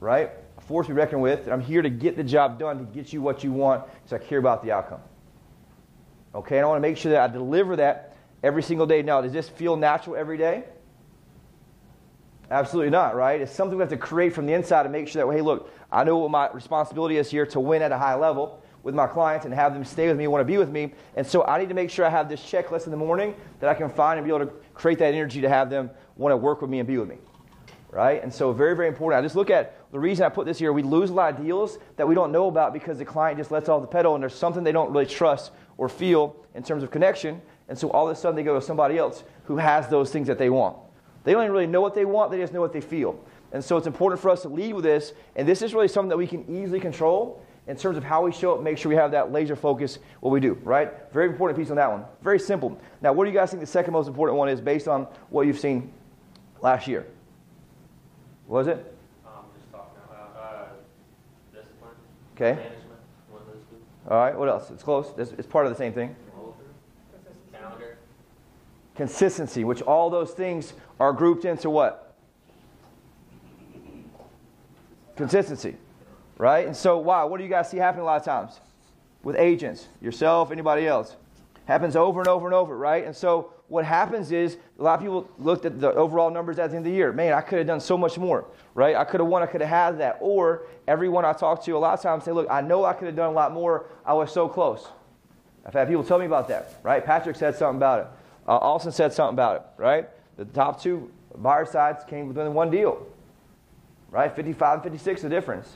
right? 0.00 0.32
A 0.58 0.60
force 0.60 0.88
to 0.88 0.92
be 0.92 0.96
reckoned 0.96 1.22
with. 1.22 1.48
I'm 1.48 1.60
here 1.60 1.82
to 1.82 1.90
get 1.90 2.16
the 2.16 2.24
job 2.24 2.58
done, 2.58 2.78
to 2.78 2.84
get 2.84 3.12
you 3.12 3.22
what 3.22 3.44
you 3.44 3.52
want, 3.52 3.84
because 3.86 4.12
I 4.12 4.18
care 4.18 4.38
about 4.38 4.64
the 4.64 4.72
outcome. 4.72 5.00
Okay, 6.34 6.56
and 6.58 6.64
I 6.64 6.68
want 6.68 6.78
to 6.78 6.88
make 6.88 6.96
sure 6.96 7.12
that 7.12 7.30
I 7.30 7.32
deliver 7.32 7.76
that 7.76 8.11
every 8.42 8.62
single 8.62 8.86
day. 8.86 9.02
Now, 9.02 9.20
does 9.20 9.32
this 9.32 9.48
feel 9.48 9.76
natural 9.76 10.16
every 10.16 10.36
day? 10.36 10.64
Absolutely 12.50 12.90
not, 12.90 13.16
right? 13.16 13.40
It's 13.40 13.52
something 13.52 13.78
we 13.78 13.82
have 13.82 13.90
to 13.90 13.96
create 13.96 14.34
from 14.34 14.46
the 14.46 14.52
inside 14.52 14.82
to 14.82 14.88
make 14.90 15.08
sure 15.08 15.24
that, 15.24 15.32
hey, 15.32 15.40
look, 15.40 15.70
I 15.90 16.04
know 16.04 16.18
what 16.18 16.30
my 16.30 16.50
responsibility 16.50 17.16
is 17.16 17.30
here 17.30 17.46
to 17.46 17.60
win 17.60 17.80
at 17.80 17.92
a 17.92 17.98
high 17.98 18.14
level 18.14 18.62
with 18.82 18.94
my 18.94 19.06
clients 19.06 19.46
and 19.46 19.54
have 19.54 19.72
them 19.72 19.84
stay 19.84 20.08
with 20.08 20.18
me, 20.18 20.26
want 20.26 20.40
to 20.40 20.44
be 20.44 20.58
with 20.58 20.68
me. 20.68 20.92
And 21.16 21.26
so 21.26 21.44
I 21.44 21.58
need 21.58 21.68
to 21.68 21.74
make 21.74 21.88
sure 21.88 22.04
I 22.04 22.10
have 22.10 22.28
this 22.28 22.40
checklist 22.40 22.84
in 22.84 22.90
the 22.90 22.96
morning 22.96 23.34
that 23.60 23.70
I 23.70 23.74
can 23.74 23.88
find 23.88 24.18
and 24.18 24.26
be 24.26 24.34
able 24.34 24.46
to 24.46 24.52
create 24.74 24.98
that 24.98 25.14
energy 25.14 25.40
to 25.40 25.48
have 25.48 25.70
them 25.70 25.90
want 26.16 26.32
to 26.32 26.36
work 26.36 26.60
with 26.60 26.68
me 26.68 26.80
and 26.80 26.86
be 26.86 26.98
with 26.98 27.08
me. 27.08 27.16
Right? 27.90 28.22
And 28.22 28.32
so 28.32 28.52
very, 28.52 28.74
very 28.74 28.88
important. 28.88 29.18
I 29.18 29.22
just 29.22 29.36
look 29.36 29.50
at 29.50 29.76
the 29.92 29.98
reason 29.98 30.24
I 30.24 30.30
put 30.30 30.46
this 30.46 30.58
here, 30.58 30.72
we 30.72 30.82
lose 30.82 31.10
a 31.10 31.14
lot 31.14 31.34
of 31.34 31.42
deals 31.42 31.78
that 31.96 32.08
we 32.08 32.14
don't 32.14 32.32
know 32.32 32.48
about 32.48 32.72
because 32.72 32.98
the 32.98 33.04
client 33.04 33.38
just 33.38 33.50
lets 33.50 33.68
off 33.68 33.82
the 33.82 33.86
pedal 33.86 34.14
and 34.14 34.22
there's 34.22 34.34
something 34.34 34.64
they 34.64 34.72
don't 34.72 34.90
really 34.90 35.06
trust 35.06 35.52
or 35.76 35.88
feel 35.88 36.36
in 36.54 36.62
terms 36.62 36.82
of 36.82 36.90
connection. 36.90 37.40
And 37.68 37.78
so 37.78 37.90
all 37.90 38.08
of 38.08 38.16
a 38.16 38.18
sudden 38.18 38.36
they 38.36 38.42
go 38.42 38.54
to 38.54 38.64
somebody 38.64 38.98
else 38.98 39.24
who 39.44 39.56
has 39.56 39.88
those 39.88 40.10
things 40.10 40.26
that 40.28 40.38
they 40.38 40.50
want. 40.50 40.76
They 41.24 41.32
don't 41.32 41.42
even 41.42 41.52
really 41.52 41.66
know 41.66 41.80
what 41.80 41.94
they 41.94 42.04
want, 42.04 42.30
they 42.30 42.38
just 42.38 42.52
know 42.52 42.60
what 42.60 42.72
they 42.72 42.80
feel. 42.80 43.18
And 43.52 43.62
so 43.62 43.76
it's 43.76 43.86
important 43.86 44.20
for 44.20 44.30
us 44.30 44.42
to 44.42 44.48
lead 44.48 44.74
with 44.74 44.84
this. 44.84 45.12
And 45.36 45.46
this 45.46 45.62
is 45.62 45.74
really 45.74 45.88
something 45.88 46.08
that 46.08 46.16
we 46.16 46.26
can 46.26 46.44
easily 46.48 46.80
control 46.80 47.42
in 47.66 47.76
terms 47.76 47.96
of 47.96 48.02
how 48.02 48.24
we 48.24 48.32
show 48.32 48.54
up, 48.54 48.62
make 48.62 48.76
sure 48.76 48.88
we 48.88 48.96
have 48.96 49.12
that 49.12 49.30
laser 49.30 49.54
focus, 49.54 49.98
what 50.20 50.30
we 50.30 50.40
do, 50.40 50.54
right? 50.64 50.92
Very 51.12 51.28
important 51.28 51.58
piece 51.58 51.70
on 51.70 51.76
that 51.76 51.90
one. 51.90 52.04
Very 52.22 52.38
simple. 52.38 52.76
Now, 53.00 53.12
what 53.12 53.24
do 53.24 53.30
you 53.30 53.36
guys 53.36 53.50
think 53.50 53.60
the 53.60 53.66
second 53.66 53.92
most 53.92 54.08
important 54.08 54.36
one 54.36 54.48
is 54.48 54.60
based 54.60 54.88
on 54.88 55.06
what 55.30 55.46
you've 55.46 55.60
seen 55.60 55.92
last 56.60 56.88
year? 56.88 57.06
What 58.46 58.58
was 58.58 58.66
it? 58.66 58.96
Um, 59.24 59.44
just 59.56 59.70
talking 59.70 60.00
about 60.10 60.36
uh, 60.36 60.64
discipline. 61.54 61.92
Okay. 62.34 62.54
Management. 62.54 63.00
One 63.30 63.42
of 63.42 63.46
those 63.46 63.62
two. 63.70 63.76
All 64.10 64.16
right, 64.16 64.36
what 64.36 64.48
else? 64.48 64.70
It's 64.70 64.82
close. 64.82 65.12
It's, 65.16 65.30
it's 65.32 65.46
part 65.46 65.66
of 65.66 65.72
the 65.72 65.78
same 65.78 65.92
thing. 65.92 66.16
Consistency, 68.94 69.64
which 69.64 69.82
all 69.82 70.10
those 70.10 70.32
things 70.32 70.74
are 71.00 71.12
grouped 71.12 71.44
into 71.44 71.70
what? 71.70 72.14
Consistency, 75.16 75.76
right? 76.38 76.66
And 76.66 76.76
so, 76.76 76.98
wow, 76.98 77.26
what 77.26 77.38
do 77.38 77.44
you 77.44 77.50
guys 77.50 77.70
see 77.70 77.78
happening 77.78 78.02
a 78.02 78.06
lot 78.06 78.20
of 78.20 78.24
times 78.24 78.60
with 79.22 79.36
agents, 79.36 79.88
yourself, 80.00 80.50
anybody 80.50 80.86
else? 80.86 81.16
Happens 81.66 81.96
over 81.96 82.20
and 82.20 82.28
over 82.28 82.46
and 82.46 82.54
over, 82.54 82.76
right? 82.76 83.04
And 83.04 83.14
so, 83.14 83.52
what 83.68 83.86
happens 83.86 84.32
is 84.32 84.58
a 84.78 84.82
lot 84.82 84.94
of 84.96 85.00
people 85.00 85.26
looked 85.38 85.64
at 85.64 85.80
the 85.80 85.94
overall 85.94 86.30
numbers 86.30 86.58
at 86.58 86.70
the 86.70 86.76
end 86.76 86.86
of 86.86 86.92
the 86.92 86.96
year. 86.96 87.10
Man, 87.10 87.32
I 87.32 87.40
could 87.40 87.56
have 87.56 87.66
done 87.66 87.80
so 87.80 87.96
much 87.96 88.18
more, 88.18 88.44
right? 88.74 88.94
I 88.94 89.04
could 89.04 89.20
have 89.20 89.28
won, 89.28 89.42
I 89.42 89.46
could 89.46 89.62
have 89.62 89.70
had 89.70 89.98
that. 90.00 90.18
Or 90.20 90.66
everyone 90.86 91.24
I 91.24 91.32
talk 91.32 91.64
to 91.64 91.70
a 91.74 91.78
lot 91.78 91.94
of 91.94 92.02
times 92.02 92.24
say, 92.24 92.32
look, 92.32 92.46
I 92.50 92.60
know 92.60 92.84
I 92.84 92.92
could 92.92 93.06
have 93.06 93.16
done 93.16 93.30
a 93.30 93.34
lot 93.34 93.52
more. 93.52 93.86
I 94.04 94.12
was 94.12 94.30
so 94.30 94.46
close. 94.46 94.86
I've 95.64 95.72
had 95.72 95.88
people 95.88 96.04
tell 96.04 96.18
me 96.18 96.26
about 96.26 96.48
that, 96.48 96.74
right? 96.82 97.02
Patrick 97.02 97.36
said 97.36 97.56
something 97.56 97.78
about 97.78 98.00
it. 98.00 98.06
Uh, 98.46 98.56
Austin 98.56 98.92
said 98.92 99.12
something 99.12 99.34
about 99.34 99.56
it, 99.56 99.62
right? 99.76 100.08
The 100.36 100.44
top 100.46 100.80
two 100.80 101.10
buyer 101.36 101.64
sides 101.64 102.04
came 102.04 102.28
within 102.28 102.52
one 102.54 102.70
deal, 102.70 103.06
right? 104.10 104.34
55 104.34 104.74
and 104.74 104.82
56 104.82 105.22
the 105.22 105.28
difference. 105.28 105.68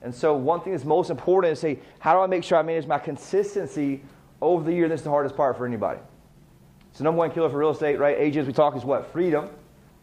And 0.00 0.14
so 0.14 0.34
one 0.34 0.60
thing 0.60 0.72
that's 0.72 0.84
most 0.84 1.10
important 1.10 1.52
is 1.52 1.60
say, 1.60 1.80
how 1.98 2.14
do 2.14 2.20
I 2.20 2.26
make 2.26 2.44
sure 2.44 2.58
I 2.58 2.62
manage 2.62 2.86
my 2.86 2.98
consistency 2.98 4.02
over 4.40 4.64
the 4.64 4.72
year? 4.72 4.88
This 4.88 5.00
is 5.00 5.04
the 5.04 5.10
hardest 5.10 5.36
part 5.36 5.56
for 5.56 5.66
anybody. 5.66 5.98
It's 6.90 6.98
So 6.98 7.04
number 7.04 7.18
one 7.18 7.32
killer 7.32 7.50
for 7.50 7.58
real 7.58 7.70
estate, 7.70 7.98
right? 7.98 8.16
Agents 8.16 8.46
we 8.46 8.52
talk 8.52 8.76
is 8.76 8.84
what? 8.84 9.12
Freedom. 9.12 9.50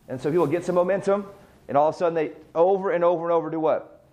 And 0.07 0.19
so 0.19 0.29
people 0.29 0.47
get 0.47 0.65
some 0.65 0.75
momentum, 0.75 1.25
and 1.67 1.77
all 1.77 1.89
of 1.89 1.95
a 1.95 1.97
sudden 1.97 2.13
they 2.13 2.31
over 2.53 2.91
and 2.91 3.03
over 3.03 3.23
and 3.23 3.31
over 3.31 3.49
do 3.49 3.59
what? 3.59 4.03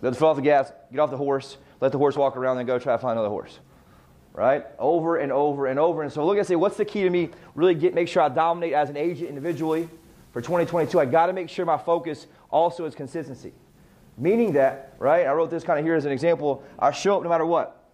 Let 0.00 0.10
them 0.10 0.14
fall 0.14 0.30
off 0.30 0.36
the 0.36 0.42
gas, 0.42 0.70
get 0.92 1.00
off 1.00 1.10
the 1.10 1.16
horse, 1.16 1.56
let 1.80 1.90
the 1.90 1.98
horse 1.98 2.16
walk 2.16 2.36
around, 2.36 2.56
then 2.56 2.66
go 2.66 2.78
try 2.78 2.94
to 2.94 2.98
find 2.98 3.12
another 3.12 3.30
horse. 3.30 3.58
Right? 4.38 4.64
Over 4.78 5.16
and 5.16 5.32
over 5.32 5.66
and 5.66 5.80
over. 5.80 6.04
And 6.04 6.12
so 6.12 6.24
look, 6.24 6.38
I 6.38 6.42
say, 6.42 6.54
what's 6.54 6.76
the 6.76 6.84
key 6.84 7.02
to 7.02 7.10
me 7.10 7.30
really 7.56 7.74
get 7.74 7.92
make 7.92 8.06
sure 8.06 8.22
I 8.22 8.28
dominate 8.28 8.72
as 8.72 8.88
an 8.88 8.96
agent 8.96 9.28
individually 9.28 9.88
for 10.32 10.40
2022? 10.40 11.00
I 11.00 11.06
got 11.06 11.26
to 11.26 11.32
make 11.32 11.48
sure 11.48 11.66
my 11.66 11.76
focus 11.76 12.28
also 12.48 12.84
is 12.84 12.94
consistency. 12.94 13.52
Meaning 14.16 14.52
that, 14.52 14.94
right? 15.00 15.26
I 15.26 15.32
wrote 15.32 15.50
this 15.50 15.64
kind 15.64 15.80
of 15.80 15.84
here 15.84 15.96
as 15.96 16.04
an 16.04 16.12
example. 16.12 16.62
I 16.78 16.92
show 16.92 17.16
up 17.16 17.24
no 17.24 17.28
matter 17.28 17.44
what. 17.44 17.84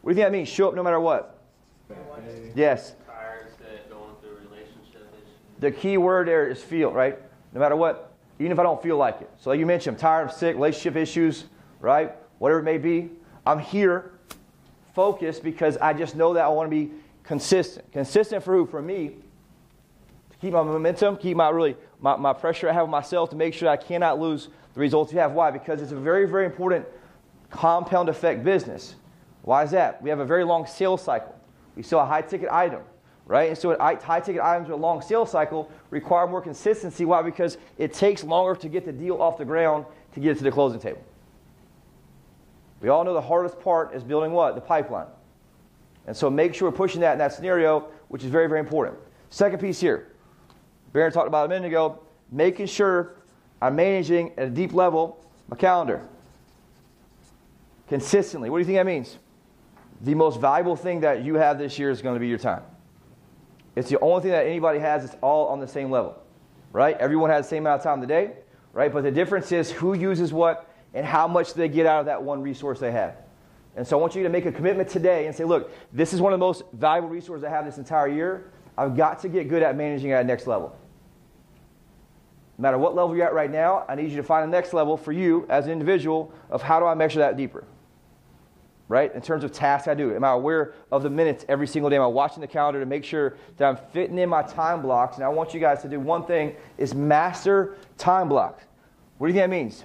What 0.00 0.10
do 0.10 0.16
you 0.16 0.16
think 0.16 0.32
that 0.32 0.36
means? 0.36 0.48
Show 0.48 0.66
up 0.66 0.74
no 0.74 0.82
matter 0.82 0.98
what? 0.98 1.38
Yes. 2.56 2.96
The 5.60 5.70
key 5.70 5.96
word 5.96 6.26
there 6.26 6.48
is 6.48 6.60
feel, 6.60 6.90
right? 6.90 7.16
No 7.52 7.60
matter 7.60 7.76
what, 7.76 8.12
even 8.40 8.50
if 8.50 8.58
I 8.58 8.64
don't 8.64 8.82
feel 8.82 8.96
like 8.96 9.20
it. 9.20 9.30
So, 9.38 9.50
like 9.50 9.60
you 9.60 9.66
mentioned, 9.66 9.94
I'm 9.94 10.00
tired, 10.00 10.28
I'm 10.28 10.34
sick, 10.34 10.56
relationship 10.56 10.96
issues, 10.96 11.44
right? 11.78 12.12
Whatever 12.38 12.58
it 12.58 12.64
may 12.64 12.78
be. 12.78 13.10
I'm 13.46 13.60
here, 13.60 14.13
focused, 14.94 15.42
because 15.42 15.76
I 15.78 15.92
just 15.92 16.16
know 16.16 16.34
that 16.34 16.44
I 16.44 16.48
want 16.48 16.70
to 16.70 16.70
be 16.70 16.92
consistent. 17.22 17.90
Consistent 17.92 18.44
for 18.44 18.54
who? 18.54 18.66
For 18.66 18.80
me. 18.80 19.16
To 20.30 20.36
keep 20.40 20.52
my 20.52 20.62
momentum, 20.62 21.16
keep 21.16 21.36
my 21.36 21.50
really 21.50 21.76
my, 22.00 22.16
my 22.16 22.32
pressure 22.32 22.68
I 22.68 22.72
have 22.72 22.84
on 22.84 22.90
myself 22.90 23.30
to 23.30 23.36
make 23.36 23.54
sure 23.54 23.68
I 23.68 23.76
cannot 23.76 24.20
lose 24.20 24.48
the 24.74 24.80
results 24.80 25.12
you 25.12 25.18
have. 25.18 25.32
Why? 25.32 25.50
Because 25.50 25.80
it's 25.80 25.92
a 25.92 25.96
very, 25.96 26.26
very 26.26 26.44
important 26.44 26.86
compound 27.50 28.08
effect 28.08 28.44
business. 28.44 28.96
Why 29.42 29.62
is 29.62 29.70
that? 29.70 30.02
We 30.02 30.10
have 30.10 30.20
a 30.20 30.24
very 30.24 30.44
long 30.44 30.66
sales 30.66 31.02
cycle. 31.02 31.34
We 31.76 31.82
sell 31.82 32.00
a 32.00 32.04
high 32.04 32.22
ticket 32.22 32.50
item, 32.50 32.82
right? 33.26 33.48
And 33.48 33.58
so 33.58 33.76
high 33.78 34.20
ticket 34.20 34.42
items 34.42 34.68
with 34.68 34.78
a 34.78 34.80
long 34.80 35.02
sales 35.02 35.30
cycle 35.30 35.70
require 35.90 36.26
more 36.26 36.40
consistency. 36.40 37.04
Why? 37.04 37.22
Because 37.22 37.58
it 37.78 37.92
takes 37.92 38.22
longer 38.22 38.54
to 38.60 38.68
get 38.68 38.84
the 38.84 38.92
deal 38.92 39.20
off 39.20 39.38
the 39.38 39.44
ground 39.44 39.86
to 40.12 40.20
get 40.20 40.32
it 40.32 40.38
to 40.38 40.44
the 40.44 40.52
closing 40.52 40.80
table. 40.80 41.02
We 42.84 42.90
all 42.90 43.02
know 43.02 43.14
the 43.14 43.22
hardest 43.22 43.58
part 43.60 43.94
is 43.94 44.04
building 44.04 44.32
what? 44.32 44.56
The 44.56 44.60
pipeline. 44.60 45.06
And 46.06 46.14
so 46.14 46.28
make 46.28 46.54
sure 46.54 46.68
we're 46.68 46.76
pushing 46.76 47.00
that 47.00 47.12
in 47.12 47.18
that 47.18 47.32
scenario, 47.32 47.88
which 48.08 48.22
is 48.22 48.28
very, 48.28 48.46
very 48.46 48.60
important. 48.60 48.98
Second 49.30 49.58
piece 49.58 49.80
here. 49.80 50.12
Baron 50.92 51.10
talked 51.10 51.26
about 51.26 51.46
a 51.46 51.48
minute 51.48 51.66
ago, 51.66 52.02
making 52.30 52.66
sure 52.66 53.14
I'm 53.62 53.74
managing 53.74 54.32
at 54.36 54.48
a 54.48 54.50
deep 54.50 54.74
level 54.74 55.18
my 55.48 55.56
calendar. 55.56 56.06
Consistently. 57.88 58.50
What 58.50 58.58
do 58.58 58.60
you 58.60 58.66
think 58.66 58.76
that 58.76 58.84
means? 58.84 59.16
The 60.02 60.14
most 60.14 60.38
valuable 60.38 60.76
thing 60.76 61.00
that 61.00 61.24
you 61.24 61.36
have 61.36 61.56
this 61.56 61.78
year 61.78 61.90
is 61.90 62.02
going 62.02 62.16
to 62.16 62.20
be 62.20 62.28
your 62.28 62.36
time. 62.36 62.64
It's 63.76 63.88
the 63.88 63.98
only 64.00 64.20
thing 64.20 64.32
that 64.32 64.44
anybody 64.44 64.78
has 64.78 65.06
It's 65.06 65.16
all 65.22 65.46
on 65.46 65.58
the 65.58 65.68
same 65.68 65.90
level. 65.90 66.22
Right? 66.70 66.98
Everyone 66.98 67.30
has 67.30 67.46
the 67.46 67.48
same 67.48 67.62
amount 67.62 67.80
of 67.80 67.84
time 67.84 68.02
today, 68.02 68.32
right? 68.74 68.92
But 68.92 69.04
the 69.04 69.10
difference 69.10 69.52
is 69.52 69.70
who 69.70 69.94
uses 69.94 70.34
what 70.34 70.68
and 70.94 71.04
how 71.04 71.28
much 71.28 71.52
do 71.52 71.58
they 71.58 71.68
get 71.68 71.86
out 71.86 72.00
of 72.00 72.06
that 72.06 72.22
one 72.22 72.40
resource 72.40 72.78
they 72.78 72.92
have. 72.92 73.16
And 73.76 73.86
so 73.86 73.98
I 73.98 74.00
want 74.00 74.14
you 74.14 74.22
to 74.22 74.28
make 74.28 74.46
a 74.46 74.52
commitment 74.52 74.88
today 74.88 75.26
and 75.26 75.34
say, 75.34 75.44
look, 75.44 75.72
this 75.92 76.12
is 76.12 76.20
one 76.20 76.32
of 76.32 76.38
the 76.38 76.46
most 76.46 76.62
valuable 76.72 77.08
resources 77.08 77.44
I 77.44 77.50
have 77.50 77.64
this 77.64 77.78
entire 77.78 78.08
year. 78.08 78.52
I've 78.78 78.96
got 78.96 79.18
to 79.20 79.28
get 79.28 79.48
good 79.48 79.62
at 79.62 79.76
managing 79.76 80.12
at 80.12 80.24
next 80.26 80.46
level. 80.46 80.76
No 82.56 82.62
matter 82.62 82.78
what 82.78 82.94
level 82.94 83.16
you're 83.16 83.26
at 83.26 83.34
right 83.34 83.50
now, 83.50 83.84
I 83.88 83.96
need 83.96 84.10
you 84.10 84.16
to 84.16 84.22
find 84.22 84.50
the 84.50 84.56
next 84.56 84.72
level 84.72 84.96
for 84.96 85.10
you 85.10 85.44
as 85.48 85.66
an 85.66 85.72
individual 85.72 86.32
of 86.50 86.62
how 86.62 86.78
do 86.78 86.86
I 86.86 86.94
measure 86.94 87.18
that 87.18 87.36
deeper? 87.36 87.64
Right? 88.86 89.12
In 89.12 89.22
terms 89.22 89.42
of 89.42 89.50
tasks 89.50 89.88
I 89.88 89.94
do. 89.94 90.14
Am 90.14 90.22
I 90.22 90.30
aware 90.30 90.74
of 90.92 91.02
the 91.02 91.10
minutes 91.10 91.44
every 91.48 91.66
single 91.66 91.90
day? 91.90 91.96
Am 91.96 92.02
I 92.02 92.06
watching 92.06 92.40
the 92.40 92.46
calendar 92.46 92.78
to 92.78 92.86
make 92.86 93.02
sure 93.02 93.36
that 93.56 93.66
I'm 93.66 93.76
fitting 93.92 94.18
in 94.18 94.28
my 94.28 94.42
time 94.42 94.82
blocks? 94.82 95.16
And 95.16 95.24
I 95.24 95.28
want 95.30 95.52
you 95.52 95.58
guys 95.58 95.82
to 95.82 95.88
do 95.88 95.98
one 95.98 96.26
thing 96.26 96.54
is 96.78 96.94
master 96.94 97.76
time 97.98 98.28
blocks. 98.28 98.62
What 99.18 99.26
do 99.26 99.32
you 99.32 99.40
think 99.40 99.50
that 99.50 99.56
means? 99.56 99.84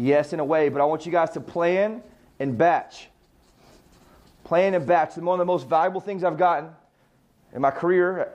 Yes, 0.00 0.32
in 0.32 0.40
a 0.40 0.44
way, 0.44 0.70
but 0.70 0.80
I 0.80 0.86
want 0.86 1.04
you 1.04 1.12
guys 1.12 1.28
to 1.32 1.40
plan 1.40 2.02
and 2.38 2.56
batch. 2.56 3.10
Plan 4.44 4.72
and 4.72 4.86
batch. 4.86 5.18
One 5.18 5.34
of 5.34 5.38
the 5.38 5.44
most 5.44 5.68
valuable 5.68 6.00
things 6.00 6.24
I've 6.24 6.38
gotten 6.38 6.70
in 7.54 7.60
my 7.60 7.70
career 7.70 8.32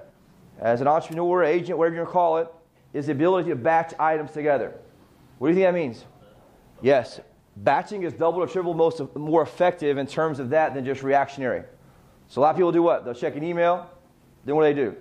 as 0.59 0.79
an 0.81 0.87
entrepreneur, 0.87 1.43
agent, 1.43 1.79
whatever 1.79 1.95
you 1.95 2.01
want 2.01 2.09
to 2.09 2.13
call 2.13 2.37
it, 2.37 2.47
is 2.93 3.07
the 3.07 3.13
ability 3.13 3.49
to 3.49 3.55
batch 3.55 3.95
items 3.97 4.31
together. 4.31 4.75
What 5.39 5.47
do 5.47 5.53
you 5.53 5.59
think 5.59 5.67
that 5.67 5.73
means? 5.73 6.05
Yes. 6.83 7.19
Batching 7.57 8.03
is 8.03 8.13
double 8.13 8.43
or 8.43 8.47
triple 8.47 8.75
most 8.75 9.01
more 9.15 9.41
effective 9.41 9.97
in 9.97 10.05
terms 10.05 10.39
of 10.39 10.51
that 10.51 10.75
than 10.75 10.85
just 10.85 11.01
reactionary. 11.01 11.63
So 12.27 12.41
a 12.41 12.43
lot 12.43 12.51
of 12.51 12.57
people 12.57 12.73
do 12.73 12.83
what? 12.83 13.05
They'll 13.05 13.15
check 13.15 13.35
an 13.35 13.43
email, 13.43 13.89
then 14.45 14.55
what 14.55 14.67
do 14.67 14.73
they 14.73 14.79
do? 14.79 14.95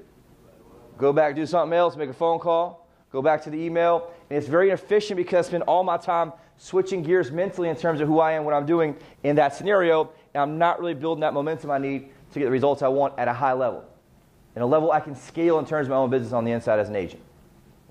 Go 0.97 1.13
back, 1.13 1.37
do 1.37 1.45
something 1.45 1.77
else, 1.77 1.95
make 1.95 2.09
a 2.09 2.15
phone 2.15 2.39
call, 2.39 2.89
go 3.13 3.21
back 3.21 3.43
to 3.43 3.51
the 3.51 3.59
email. 3.59 4.11
And 4.31 4.39
it's 4.39 4.49
very 4.49 4.69
inefficient 4.69 5.19
because 5.19 5.47
I 5.47 5.49
spend 5.49 5.65
all 5.65 5.85
my 5.85 5.99
time 5.99 6.33
switching 6.59 7.03
gears 7.03 7.31
mentally 7.31 7.69
in 7.69 7.77
terms 7.77 8.01
of 8.01 8.09
who 8.09 8.21
I 8.21 8.33
am, 8.33 8.45
what 8.45 8.55
I'm 8.55 8.67
doing 8.67 8.97
in 9.23 9.37
that 9.37 9.55
scenario, 9.55 10.11
and 10.35 10.43
I'm 10.43 10.59
not 10.59 10.81
really 10.81 10.95
building 10.95 11.21
that 11.21 11.35
momentum 11.35 11.71
I 11.71 11.79
need 11.79 12.09
to 12.33 12.39
get 12.39 12.47
the 12.47 12.51
results 12.51 12.83
I 12.83 12.89
want 12.89 13.19
at 13.19 13.29
a 13.29 13.33
high 13.33 13.53
level. 13.53 13.85
And 14.55 14.63
a 14.63 14.67
level 14.67 14.93
I 14.93 15.01
can 15.01 15.15
scale 15.15 15.59
in 15.59 15.67
terms 15.67 15.87
of 15.87 15.91
my 15.91 15.97
own 15.97 16.11
business 16.11 16.33
on 16.33 16.45
the 16.45 16.53
inside 16.53 16.79
as 16.79 16.89
an 16.89 16.97
agent 16.97 17.23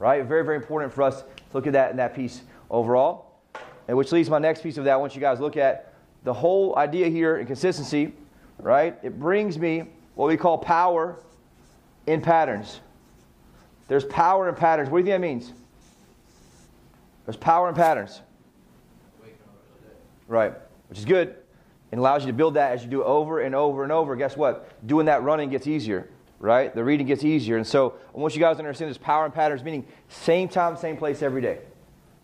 right? 0.04 0.26
Very, 0.26 0.44
very 0.44 0.58
important 0.58 0.92
for 0.92 1.02
us 1.02 1.22
to 1.22 1.28
look 1.54 1.66
at 1.66 1.74
that 1.74 1.92
in 1.92 1.98
that 1.98 2.14
piece 2.14 2.42
overall. 2.70 3.40
And 3.88 3.98
which 3.98 4.12
leads 4.12 4.30
my 4.30 4.38
next 4.38 4.62
piece 4.62 4.78
of 4.78 4.84
that. 4.84 4.92
I 4.92 4.96
want 4.98 5.16
you 5.16 5.22
guys 5.22 5.40
look 5.40 5.56
at 5.56 5.94
the 6.24 6.34
whole 6.34 6.78
idea 6.78 7.08
here 7.08 7.38
in 7.38 7.48
consistency, 7.48 8.14
right? 8.60 8.98
It 9.02 9.18
brings 9.18 9.58
me 9.58 9.84
what 10.16 10.28
we 10.28 10.36
call 10.36 10.58
power 10.58 11.18
in 12.06 12.22
patterns. 12.22 12.82
There's 13.88 14.04
power 14.06 14.50
in 14.50 14.56
patterns. 14.56 14.90
What 14.90 15.00
do 15.00 15.06
you 15.06 15.12
think 15.12 15.22
that 15.22 15.28
means? 15.28 15.54
There's 17.26 17.38
power 17.38 17.70
in 17.70 17.76
patterns. 17.76 18.22
Right, 20.28 20.54
which 20.90 21.00
is 21.00 21.06
good. 21.06 21.36
It 21.92 22.00
allows 22.00 22.24
you 22.24 22.28
to 22.28 22.34
build 22.34 22.56
that 22.56 22.72
as 22.72 22.84
you 22.84 22.90
do 22.90 23.04
over 23.04 23.42
and 23.42 23.54
over 23.54 23.84
and 23.84 23.92
over. 23.92 24.16
Guess 24.16 24.36
what? 24.36 24.88
Doing 24.88 25.06
that 25.06 25.22
running 25.24 25.50
gets 25.50 25.68
easier 25.68 26.10
right? 26.44 26.76
The 26.76 26.84
reading 26.84 27.08
gets 27.08 27.24
easier. 27.24 27.56
And 27.56 27.66
so 27.66 27.94
I 28.14 28.20
want 28.20 28.36
you 28.36 28.42
guys 28.42 28.58
to 28.58 28.64
understand 28.64 28.92
this 28.92 28.98
power 28.98 29.24
and 29.24 29.34
patterns, 29.34 29.64
meaning 29.64 29.88
same 30.10 30.50
time, 30.50 30.76
same 30.76 30.98
place 30.98 31.22
every 31.22 31.42
day. 31.42 31.60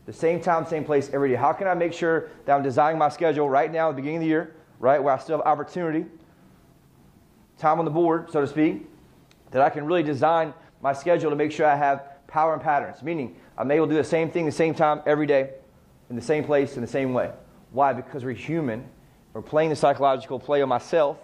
The 0.08 0.12
same 0.12 0.42
time, 0.42 0.66
same 0.66 0.84
place 0.84 1.10
every 1.14 1.30
day. 1.30 1.36
How 1.36 1.54
can 1.54 1.68
I 1.68 1.74
make 1.74 1.94
sure 1.94 2.28
that 2.46 2.54
I'm 2.54 2.62
designing 2.62 3.00
my 3.00 3.08
schedule 3.08 3.50
right 3.50 3.72
now 3.72 3.88
at 3.88 3.92
the 3.92 4.02
beginning 4.02 4.18
of 4.18 4.24
the 4.24 4.28
year, 4.28 4.56
right, 4.80 5.02
where 5.02 5.14
I 5.14 5.20
still 5.20 5.38
have 5.38 5.48
opportunity, 5.48 6.06
time 7.58 7.80
on 7.80 7.86
the 7.86 7.92
board, 7.92 8.30
so 8.30 8.42
to 8.42 8.48
speak, 8.48 8.90
that 9.52 9.62
I 9.62 9.70
can 9.70 9.86
really 9.86 10.04
design 10.04 10.54
my 10.82 10.92
schedule 10.92 11.30
to 11.30 11.38
make 11.38 11.54
sure 11.54 11.66
I 11.66 11.78
have 11.78 12.04
power 12.28 12.54
and 12.54 12.62
patterns, 12.62 13.02
meaning 13.02 13.38
I'm 13.58 13.72
able 13.72 13.86
to 13.86 13.92
do 13.94 13.98
the 13.98 14.04
same 14.04 14.30
thing 14.32 14.46
the 14.46 14.52
same 14.52 14.76
time 14.76 15.02
every 15.06 15.28
day, 15.28 15.52
in 16.10 16.18
the 16.18 16.22
same 16.22 16.44
place, 16.44 16.76
in 16.76 16.82
the 16.82 16.88
same 16.88 17.14
way. 17.14 17.32
Why? 17.72 17.94
Because 17.94 18.26
we're 18.26 18.34
human. 18.34 18.88
We're 19.34 19.42
playing 19.42 19.70
the 19.70 19.76
psychological 19.76 20.40
play 20.40 20.62
on 20.62 20.70
myself 20.70 21.18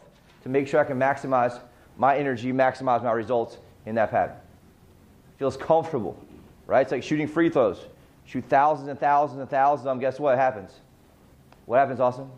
to 0.44 0.50
make 0.50 0.68
sure 0.68 0.80
I 0.80 0.84
can 0.84 1.00
maximize 1.00 1.60
my 1.98 2.18
energy, 2.18 2.52
maximize 2.52 3.04
my 3.04 3.12
results 3.12 3.58
in 3.86 3.96
that 3.96 4.12
pattern. 4.12 4.36
Feels 5.38 5.58
comfortable, 5.58 6.18
right? 6.68 6.82
It's 6.82 6.92
like 6.92 7.04
shooting 7.04 7.28
free 7.28 7.50
throws. 7.50 7.80
Shoot 8.26 8.46
thousands 8.50 8.90
and 8.90 9.00
thousands 9.00 9.40
and 9.40 9.50
thousands 9.50 9.88
of 9.88 9.92
them. 9.92 10.00
Guess 10.00 10.20
what 10.20 10.38
happens? 10.38 10.72
What 11.66 11.78
happens, 11.78 12.00
Austin? 12.00 12.30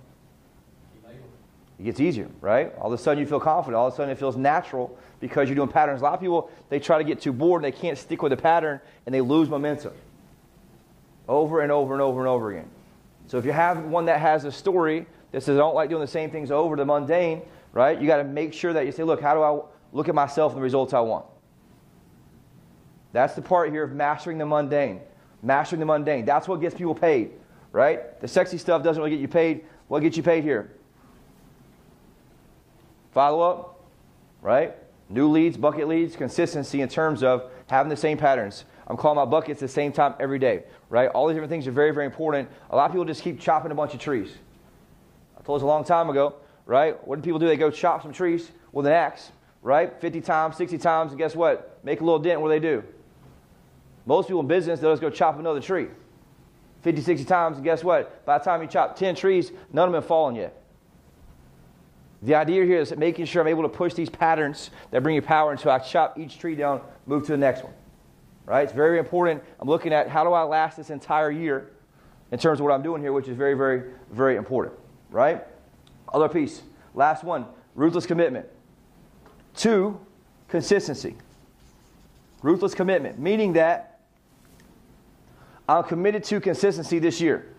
It 1.79 1.83
gets 1.83 1.99
easier, 1.99 2.27
right? 2.41 2.73
All 2.79 2.87
of 2.87 2.93
a 2.93 2.97
sudden 2.97 3.19
you 3.19 3.27
feel 3.27 3.39
confident. 3.39 3.75
All 3.75 3.87
of 3.87 3.93
a 3.93 3.95
sudden 3.95 4.11
it 4.11 4.17
feels 4.17 4.35
natural 4.35 4.97
because 5.19 5.47
you're 5.47 5.55
doing 5.55 5.67
patterns. 5.67 6.01
A 6.01 6.03
lot 6.03 6.13
of 6.13 6.19
people, 6.19 6.49
they 6.69 6.79
try 6.79 6.97
to 6.97 7.03
get 7.03 7.21
too 7.21 7.31
bored 7.31 7.63
and 7.63 7.71
they 7.71 7.77
can't 7.77 7.97
stick 7.97 8.23
with 8.23 8.31
the 8.31 8.37
pattern 8.37 8.79
and 9.05 9.13
they 9.13 9.21
lose 9.21 9.47
momentum 9.47 9.93
over 11.27 11.61
and 11.61 11.71
over 11.71 11.93
and 11.93 12.01
over 12.01 12.19
and 12.19 12.27
over 12.27 12.51
again. 12.51 12.69
So 13.27 13.37
if 13.37 13.45
you 13.45 13.51
have 13.51 13.83
one 13.85 14.05
that 14.05 14.19
has 14.19 14.45
a 14.45 14.51
story 14.51 15.05
that 15.31 15.43
says, 15.43 15.55
I 15.55 15.59
don't 15.59 15.75
like 15.75 15.89
doing 15.89 16.01
the 16.01 16.07
same 16.07 16.31
things 16.31 16.49
over, 16.49 16.75
the 16.75 16.85
mundane, 16.85 17.41
right? 17.73 17.99
You 17.99 18.07
got 18.07 18.17
to 18.17 18.23
make 18.23 18.53
sure 18.53 18.73
that 18.73 18.85
you 18.85 18.91
say, 18.91 19.03
look, 19.03 19.21
how 19.21 19.33
do 19.33 19.43
I 19.43 19.59
look 19.91 20.09
at 20.09 20.15
myself 20.15 20.53
and 20.53 20.59
the 20.59 20.63
results 20.63 20.93
I 20.93 21.01
want? 21.01 21.25
That's 23.11 23.35
the 23.35 23.41
part 23.41 23.71
here 23.71 23.83
of 23.83 23.91
mastering 23.91 24.37
the 24.37 24.45
mundane. 24.45 25.01
Mastering 25.43 25.79
the 25.79 25.85
mundane. 25.85 26.25
That's 26.25 26.47
what 26.47 26.61
gets 26.61 26.75
people 26.75 26.95
paid, 26.95 27.31
right? 27.71 28.19
The 28.21 28.27
sexy 28.27 28.57
stuff 28.57 28.83
doesn't 28.83 29.01
really 29.01 29.15
get 29.15 29.21
you 29.21 29.27
paid. 29.27 29.65
What 29.87 30.01
gets 30.01 30.17
you 30.17 30.23
paid 30.23 30.43
here? 30.43 30.71
Follow 33.11 33.41
up, 33.41 33.83
right? 34.41 34.75
New 35.09 35.29
leads, 35.29 35.57
bucket 35.57 35.87
leads, 35.87 36.15
consistency 36.15 36.81
in 36.81 36.89
terms 36.89 37.23
of 37.23 37.49
having 37.69 37.89
the 37.89 37.97
same 37.97 38.17
patterns. 38.17 38.65
I'm 38.87 38.95
calling 38.95 39.17
my 39.17 39.25
buckets 39.25 39.61
at 39.61 39.67
the 39.67 39.73
same 39.73 39.91
time 39.91 40.15
every 40.19 40.39
day, 40.39 40.63
right? 40.89 41.09
All 41.09 41.27
these 41.27 41.35
different 41.35 41.51
things 41.51 41.67
are 41.67 41.71
very, 41.71 41.91
very 41.91 42.05
important. 42.05 42.49
A 42.69 42.75
lot 42.75 42.85
of 42.85 42.91
people 42.91 43.05
just 43.05 43.21
keep 43.21 43.39
chopping 43.39 43.71
a 43.71 43.75
bunch 43.75 43.93
of 43.93 43.99
trees. 43.99 44.31
I 45.37 45.43
told 45.43 45.59
us 45.59 45.63
a 45.63 45.67
long 45.67 45.83
time 45.83 46.09
ago, 46.09 46.35
right? 46.65 47.05
What 47.05 47.17
do 47.17 47.21
people 47.21 47.39
do? 47.39 47.47
They 47.47 47.57
go 47.57 47.69
chop 47.69 48.01
some 48.01 48.13
trees 48.13 48.49
with 48.71 48.85
an 48.85 48.93
axe, 48.93 49.31
right? 49.61 49.99
50 49.99 50.21
times, 50.21 50.55
60 50.55 50.77
times, 50.77 51.11
and 51.11 51.19
guess 51.19 51.35
what? 51.35 51.79
Make 51.83 51.99
a 51.99 52.03
little 52.03 52.19
dent. 52.19 52.39
What 52.39 52.47
do 52.47 52.59
they 52.59 52.65
do? 52.65 52.83
Most 54.05 54.27
people 54.27 54.39
in 54.39 54.47
business, 54.47 54.79
they'll 54.79 54.93
just 54.93 55.01
go 55.01 55.09
chop 55.09 55.37
another 55.37 55.59
tree. 55.59 55.87
50, 56.83 57.01
60 57.01 57.25
times, 57.25 57.57
and 57.57 57.65
guess 57.65 57.83
what? 57.83 58.25
By 58.25 58.37
the 58.37 58.43
time 58.45 58.61
you 58.61 58.67
chop 58.69 58.95
10 58.95 59.15
trees, 59.15 59.51
none 59.73 59.89
of 59.89 59.91
them 59.91 60.01
have 60.01 60.07
fallen 60.07 60.35
yet. 60.35 60.61
The 62.21 62.35
idea 62.35 62.63
here 62.63 62.79
is 62.79 62.95
making 62.95 63.25
sure 63.25 63.41
I'm 63.41 63.47
able 63.49 63.63
to 63.63 63.69
push 63.69 63.93
these 63.93 64.09
patterns 64.09 64.71
that 64.91 65.03
bring 65.03 65.15
you 65.15 65.21
power 65.21 65.51
until 65.51 65.71
I 65.71 65.79
chop 65.79 66.17
each 66.17 66.39
tree 66.39 66.55
down, 66.55 66.81
move 67.05 67.25
to 67.25 67.33
the 67.33 67.37
next 67.37 67.63
one. 67.63 67.73
Right? 68.47 68.63
It's 68.63 68.71
very 68.71 68.97
important. 68.97 69.43
I'm 69.59 69.67
looking 69.67 69.91
at 69.91 70.07
how 70.07 70.23
do 70.23 70.31
I 70.31 70.41
last 70.43 70.77
this 70.77 70.89
entire 70.89 71.29
year 71.29 71.69
in 72.31 72.39
terms 72.39 72.59
of 72.59 72.65
what 72.65 72.73
I'm 72.73 72.81
doing 72.81 73.01
here, 73.01 73.11
which 73.11 73.27
is 73.27 73.35
very, 73.35 73.53
very, 73.53 73.91
very 74.09 74.37
important. 74.37 74.73
Right? 75.11 75.43
Other 76.11 76.29
piece. 76.29 76.61
Last 76.95 77.25
one 77.25 77.45
ruthless 77.75 78.05
commitment. 78.05 78.45
Two, 79.53 79.99
consistency. 80.47 81.15
Ruthless 82.41 82.73
commitment, 82.73 83.19
meaning 83.19 83.53
that 83.53 83.99
I'm 85.67 85.83
committed 85.83 86.23
to 86.25 86.39
consistency 86.39 86.99
this 86.99 87.19
year. 87.19 87.53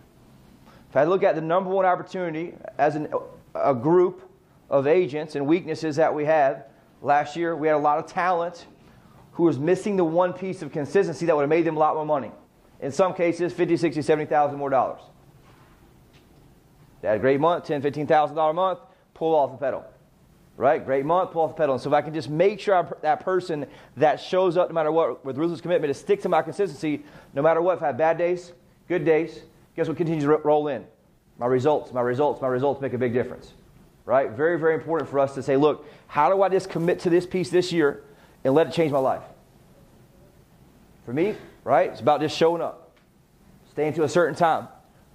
If 0.88 0.97
I 0.97 1.04
look 1.04 1.23
at 1.23 1.35
the 1.35 1.42
number 1.42 1.68
one 1.68 1.85
opportunity 1.85 2.54
as 2.78 2.97
an, 2.97 3.12
a 3.54 3.75
group 3.75 4.23
of 4.71 4.87
agents 4.87 5.35
and 5.35 5.47
weaknesses 5.47 5.97
that 5.97 6.14
we 6.14 6.25
had 6.25 6.64
last 7.02 7.37
year, 7.37 7.54
we 7.54 7.66
had 7.66 7.76
a 7.76 7.78
lot 7.78 7.99
of 7.99 8.07
talent 8.07 8.66
who 9.38 9.45
was 9.45 9.57
missing 9.57 9.97
the 9.97 10.04
one 10.04 10.33
piece 10.33 10.62
of 10.62 10.73
consistency 10.73 11.25
that 11.25 11.35
would 11.35 11.42
have 11.42 11.49
made 11.49 11.64
them 11.64 11.76
a 11.76 11.78
lot 11.78 11.95
more 11.95 12.04
money. 12.04 12.33
In 12.80 12.90
some 12.90 13.14
cases, 13.14 13.52
50, 13.52 13.76
60, 13.76 14.02
70,000 14.02 14.59
more 14.59 14.68
dollars. 14.68 15.00
They 17.00 17.07
had 17.07 17.18
a 17.18 17.21
great 17.21 17.38
month, 17.38 17.64
10, 17.66 17.80
15,000 17.80 18.35
dollar 18.35 18.52
month, 18.52 18.80
pull 19.14 19.37
off 19.37 19.52
the 19.52 19.57
pedal. 19.57 19.85
Right? 20.57 20.85
Great 20.85 21.04
month, 21.04 21.30
pull 21.30 21.42
off 21.42 21.50
the 21.50 21.57
pedal. 21.57 21.76
And 21.76 21.80
so 21.80 21.88
if 21.88 21.95
I 21.95 22.02
can 22.02 22.12
just 22.12 22.28
make 22.28 22.59
sure 22.59 22.75
I'm 22.75 22.88
that 23.02 23.21
person 23.21 23.64
that 23.97 24.21
shows 24.21 24.57
up 24.57 24.71
no 24.71 24.75
matter 24.75 24.90
what 24.90 25.25
with 25.25 25.38
ruthless 25.38 25.61
commitment 25.61 25.95
to 25.95 25.95
stick 25.95 26.21
to 26.23 26.28
my 26.28 26.42
consistency, 26.42 27.04
no 27.33 27.40
matter 27.40 27.62
what, 27.62 27.76
if 27.76 27.83
I 27.85 27.87
have 27.87 27.97
bad 27.97 28.18
days, 28.18 28.54
good 28.88 29.04
days, 29.04 29.42
guess 29.76 29.87
what 29.87 29.97
continues 29.97 30.25
to 30.25 30.30
roll 30.38 30.66
in? 30.66 30.85
My 31.38 31.47
results, 31.47 31.92
my 31.92 32.00
results, 32.00 32.42
my 32.42 32.49
results 32.49 32.80
make 32.80 32.92
a 32.92 32.99
big 32.99 33.12
difference. 33.12 33.52
Right? 34.04 34.33
Very, 34.33 34.59
very 34.59 34.75
important 34.75 35.09
for 35.09 35.21
us 35.21 35.33
to 35.37 35.45
say, 35.45 35.57
look, 35.57 35.87
how 36.09 36.28
do 36.28 36.42
I 36.42 36.49
just 36.49 36.68
commit 36.68 36.99
to 37.00 37.11
this 37.11 37.25
piece 37.25 37.50
this 37.50 37.71
year 37.71 38.02
and 38.49 38.55
let 38.55 38.67
it 38.67 38.73
change 38.73 38.90
my 38.90 38.99
life? 38.99 39.23
For 41.05 41.12
me, 41.12 41.37
right, 41.64 41.90
it's 41.90 42.00
about 42.00 42.21
just 42.21 42.35
showing 42.35 42.62
up, 42.62 42.97
staying 43.71 43.93
to 43.95 44.05
a 44.05 44.09
certain 44.09 44.35
time, 44.35 44.69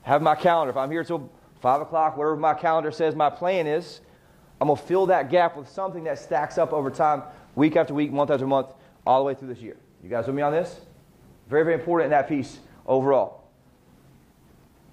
have 0.04 0.22
my 0.22 0.36
calendar. 0.36 0.70
If 0.70 0.78
I'm 0.78 0.92
here 0.92 1.04
till 1.04 1.32
5 1.62 1.82
o'clock, 1.82 2.16
whatever 2.16 2.36
my 2.36 2.54
calendar 2.54 2.92
says 2.92 3.16
my 3.16 3.32
plan 3.32 3.66
is, 3.66 4.02
I'm 4.62 4.68
going 4.68 4.80
to 4.80 4.86
fill 4.86 5.08
that 5.08 5.32
gap 5.32 5.58
with 5.58 5.68
something 5.68 6.04
that 6.04 6.20
stacks 6.20 6.60
up 6.60 6.74
over 6.74 6.92
time, 6.92 7.24
week 7.56 7.76
after 7.76 7.94
week, 7.96 8.12
month 8.12 8.30
after 8.30 8.46
month, 8.46 8.68
all 9.06 9.20
the 9.20 9.26
way 9.26 9.34
through 9.34 9.48
this 9.48 9.60
year. 9.60 9.78
You 10.04 10.10
guys 10.10 10.28
with 10.28 10.36
me 10.36 10.44
on 10.44 10.54
this? 10.54 10.82
Very, 11.50 11.64
very 11.64 11.74
important 11.76 12.06
in 12.06 12.12
that 12.12 12.30
piece 12.30 12.60
overall. 12.86 13.43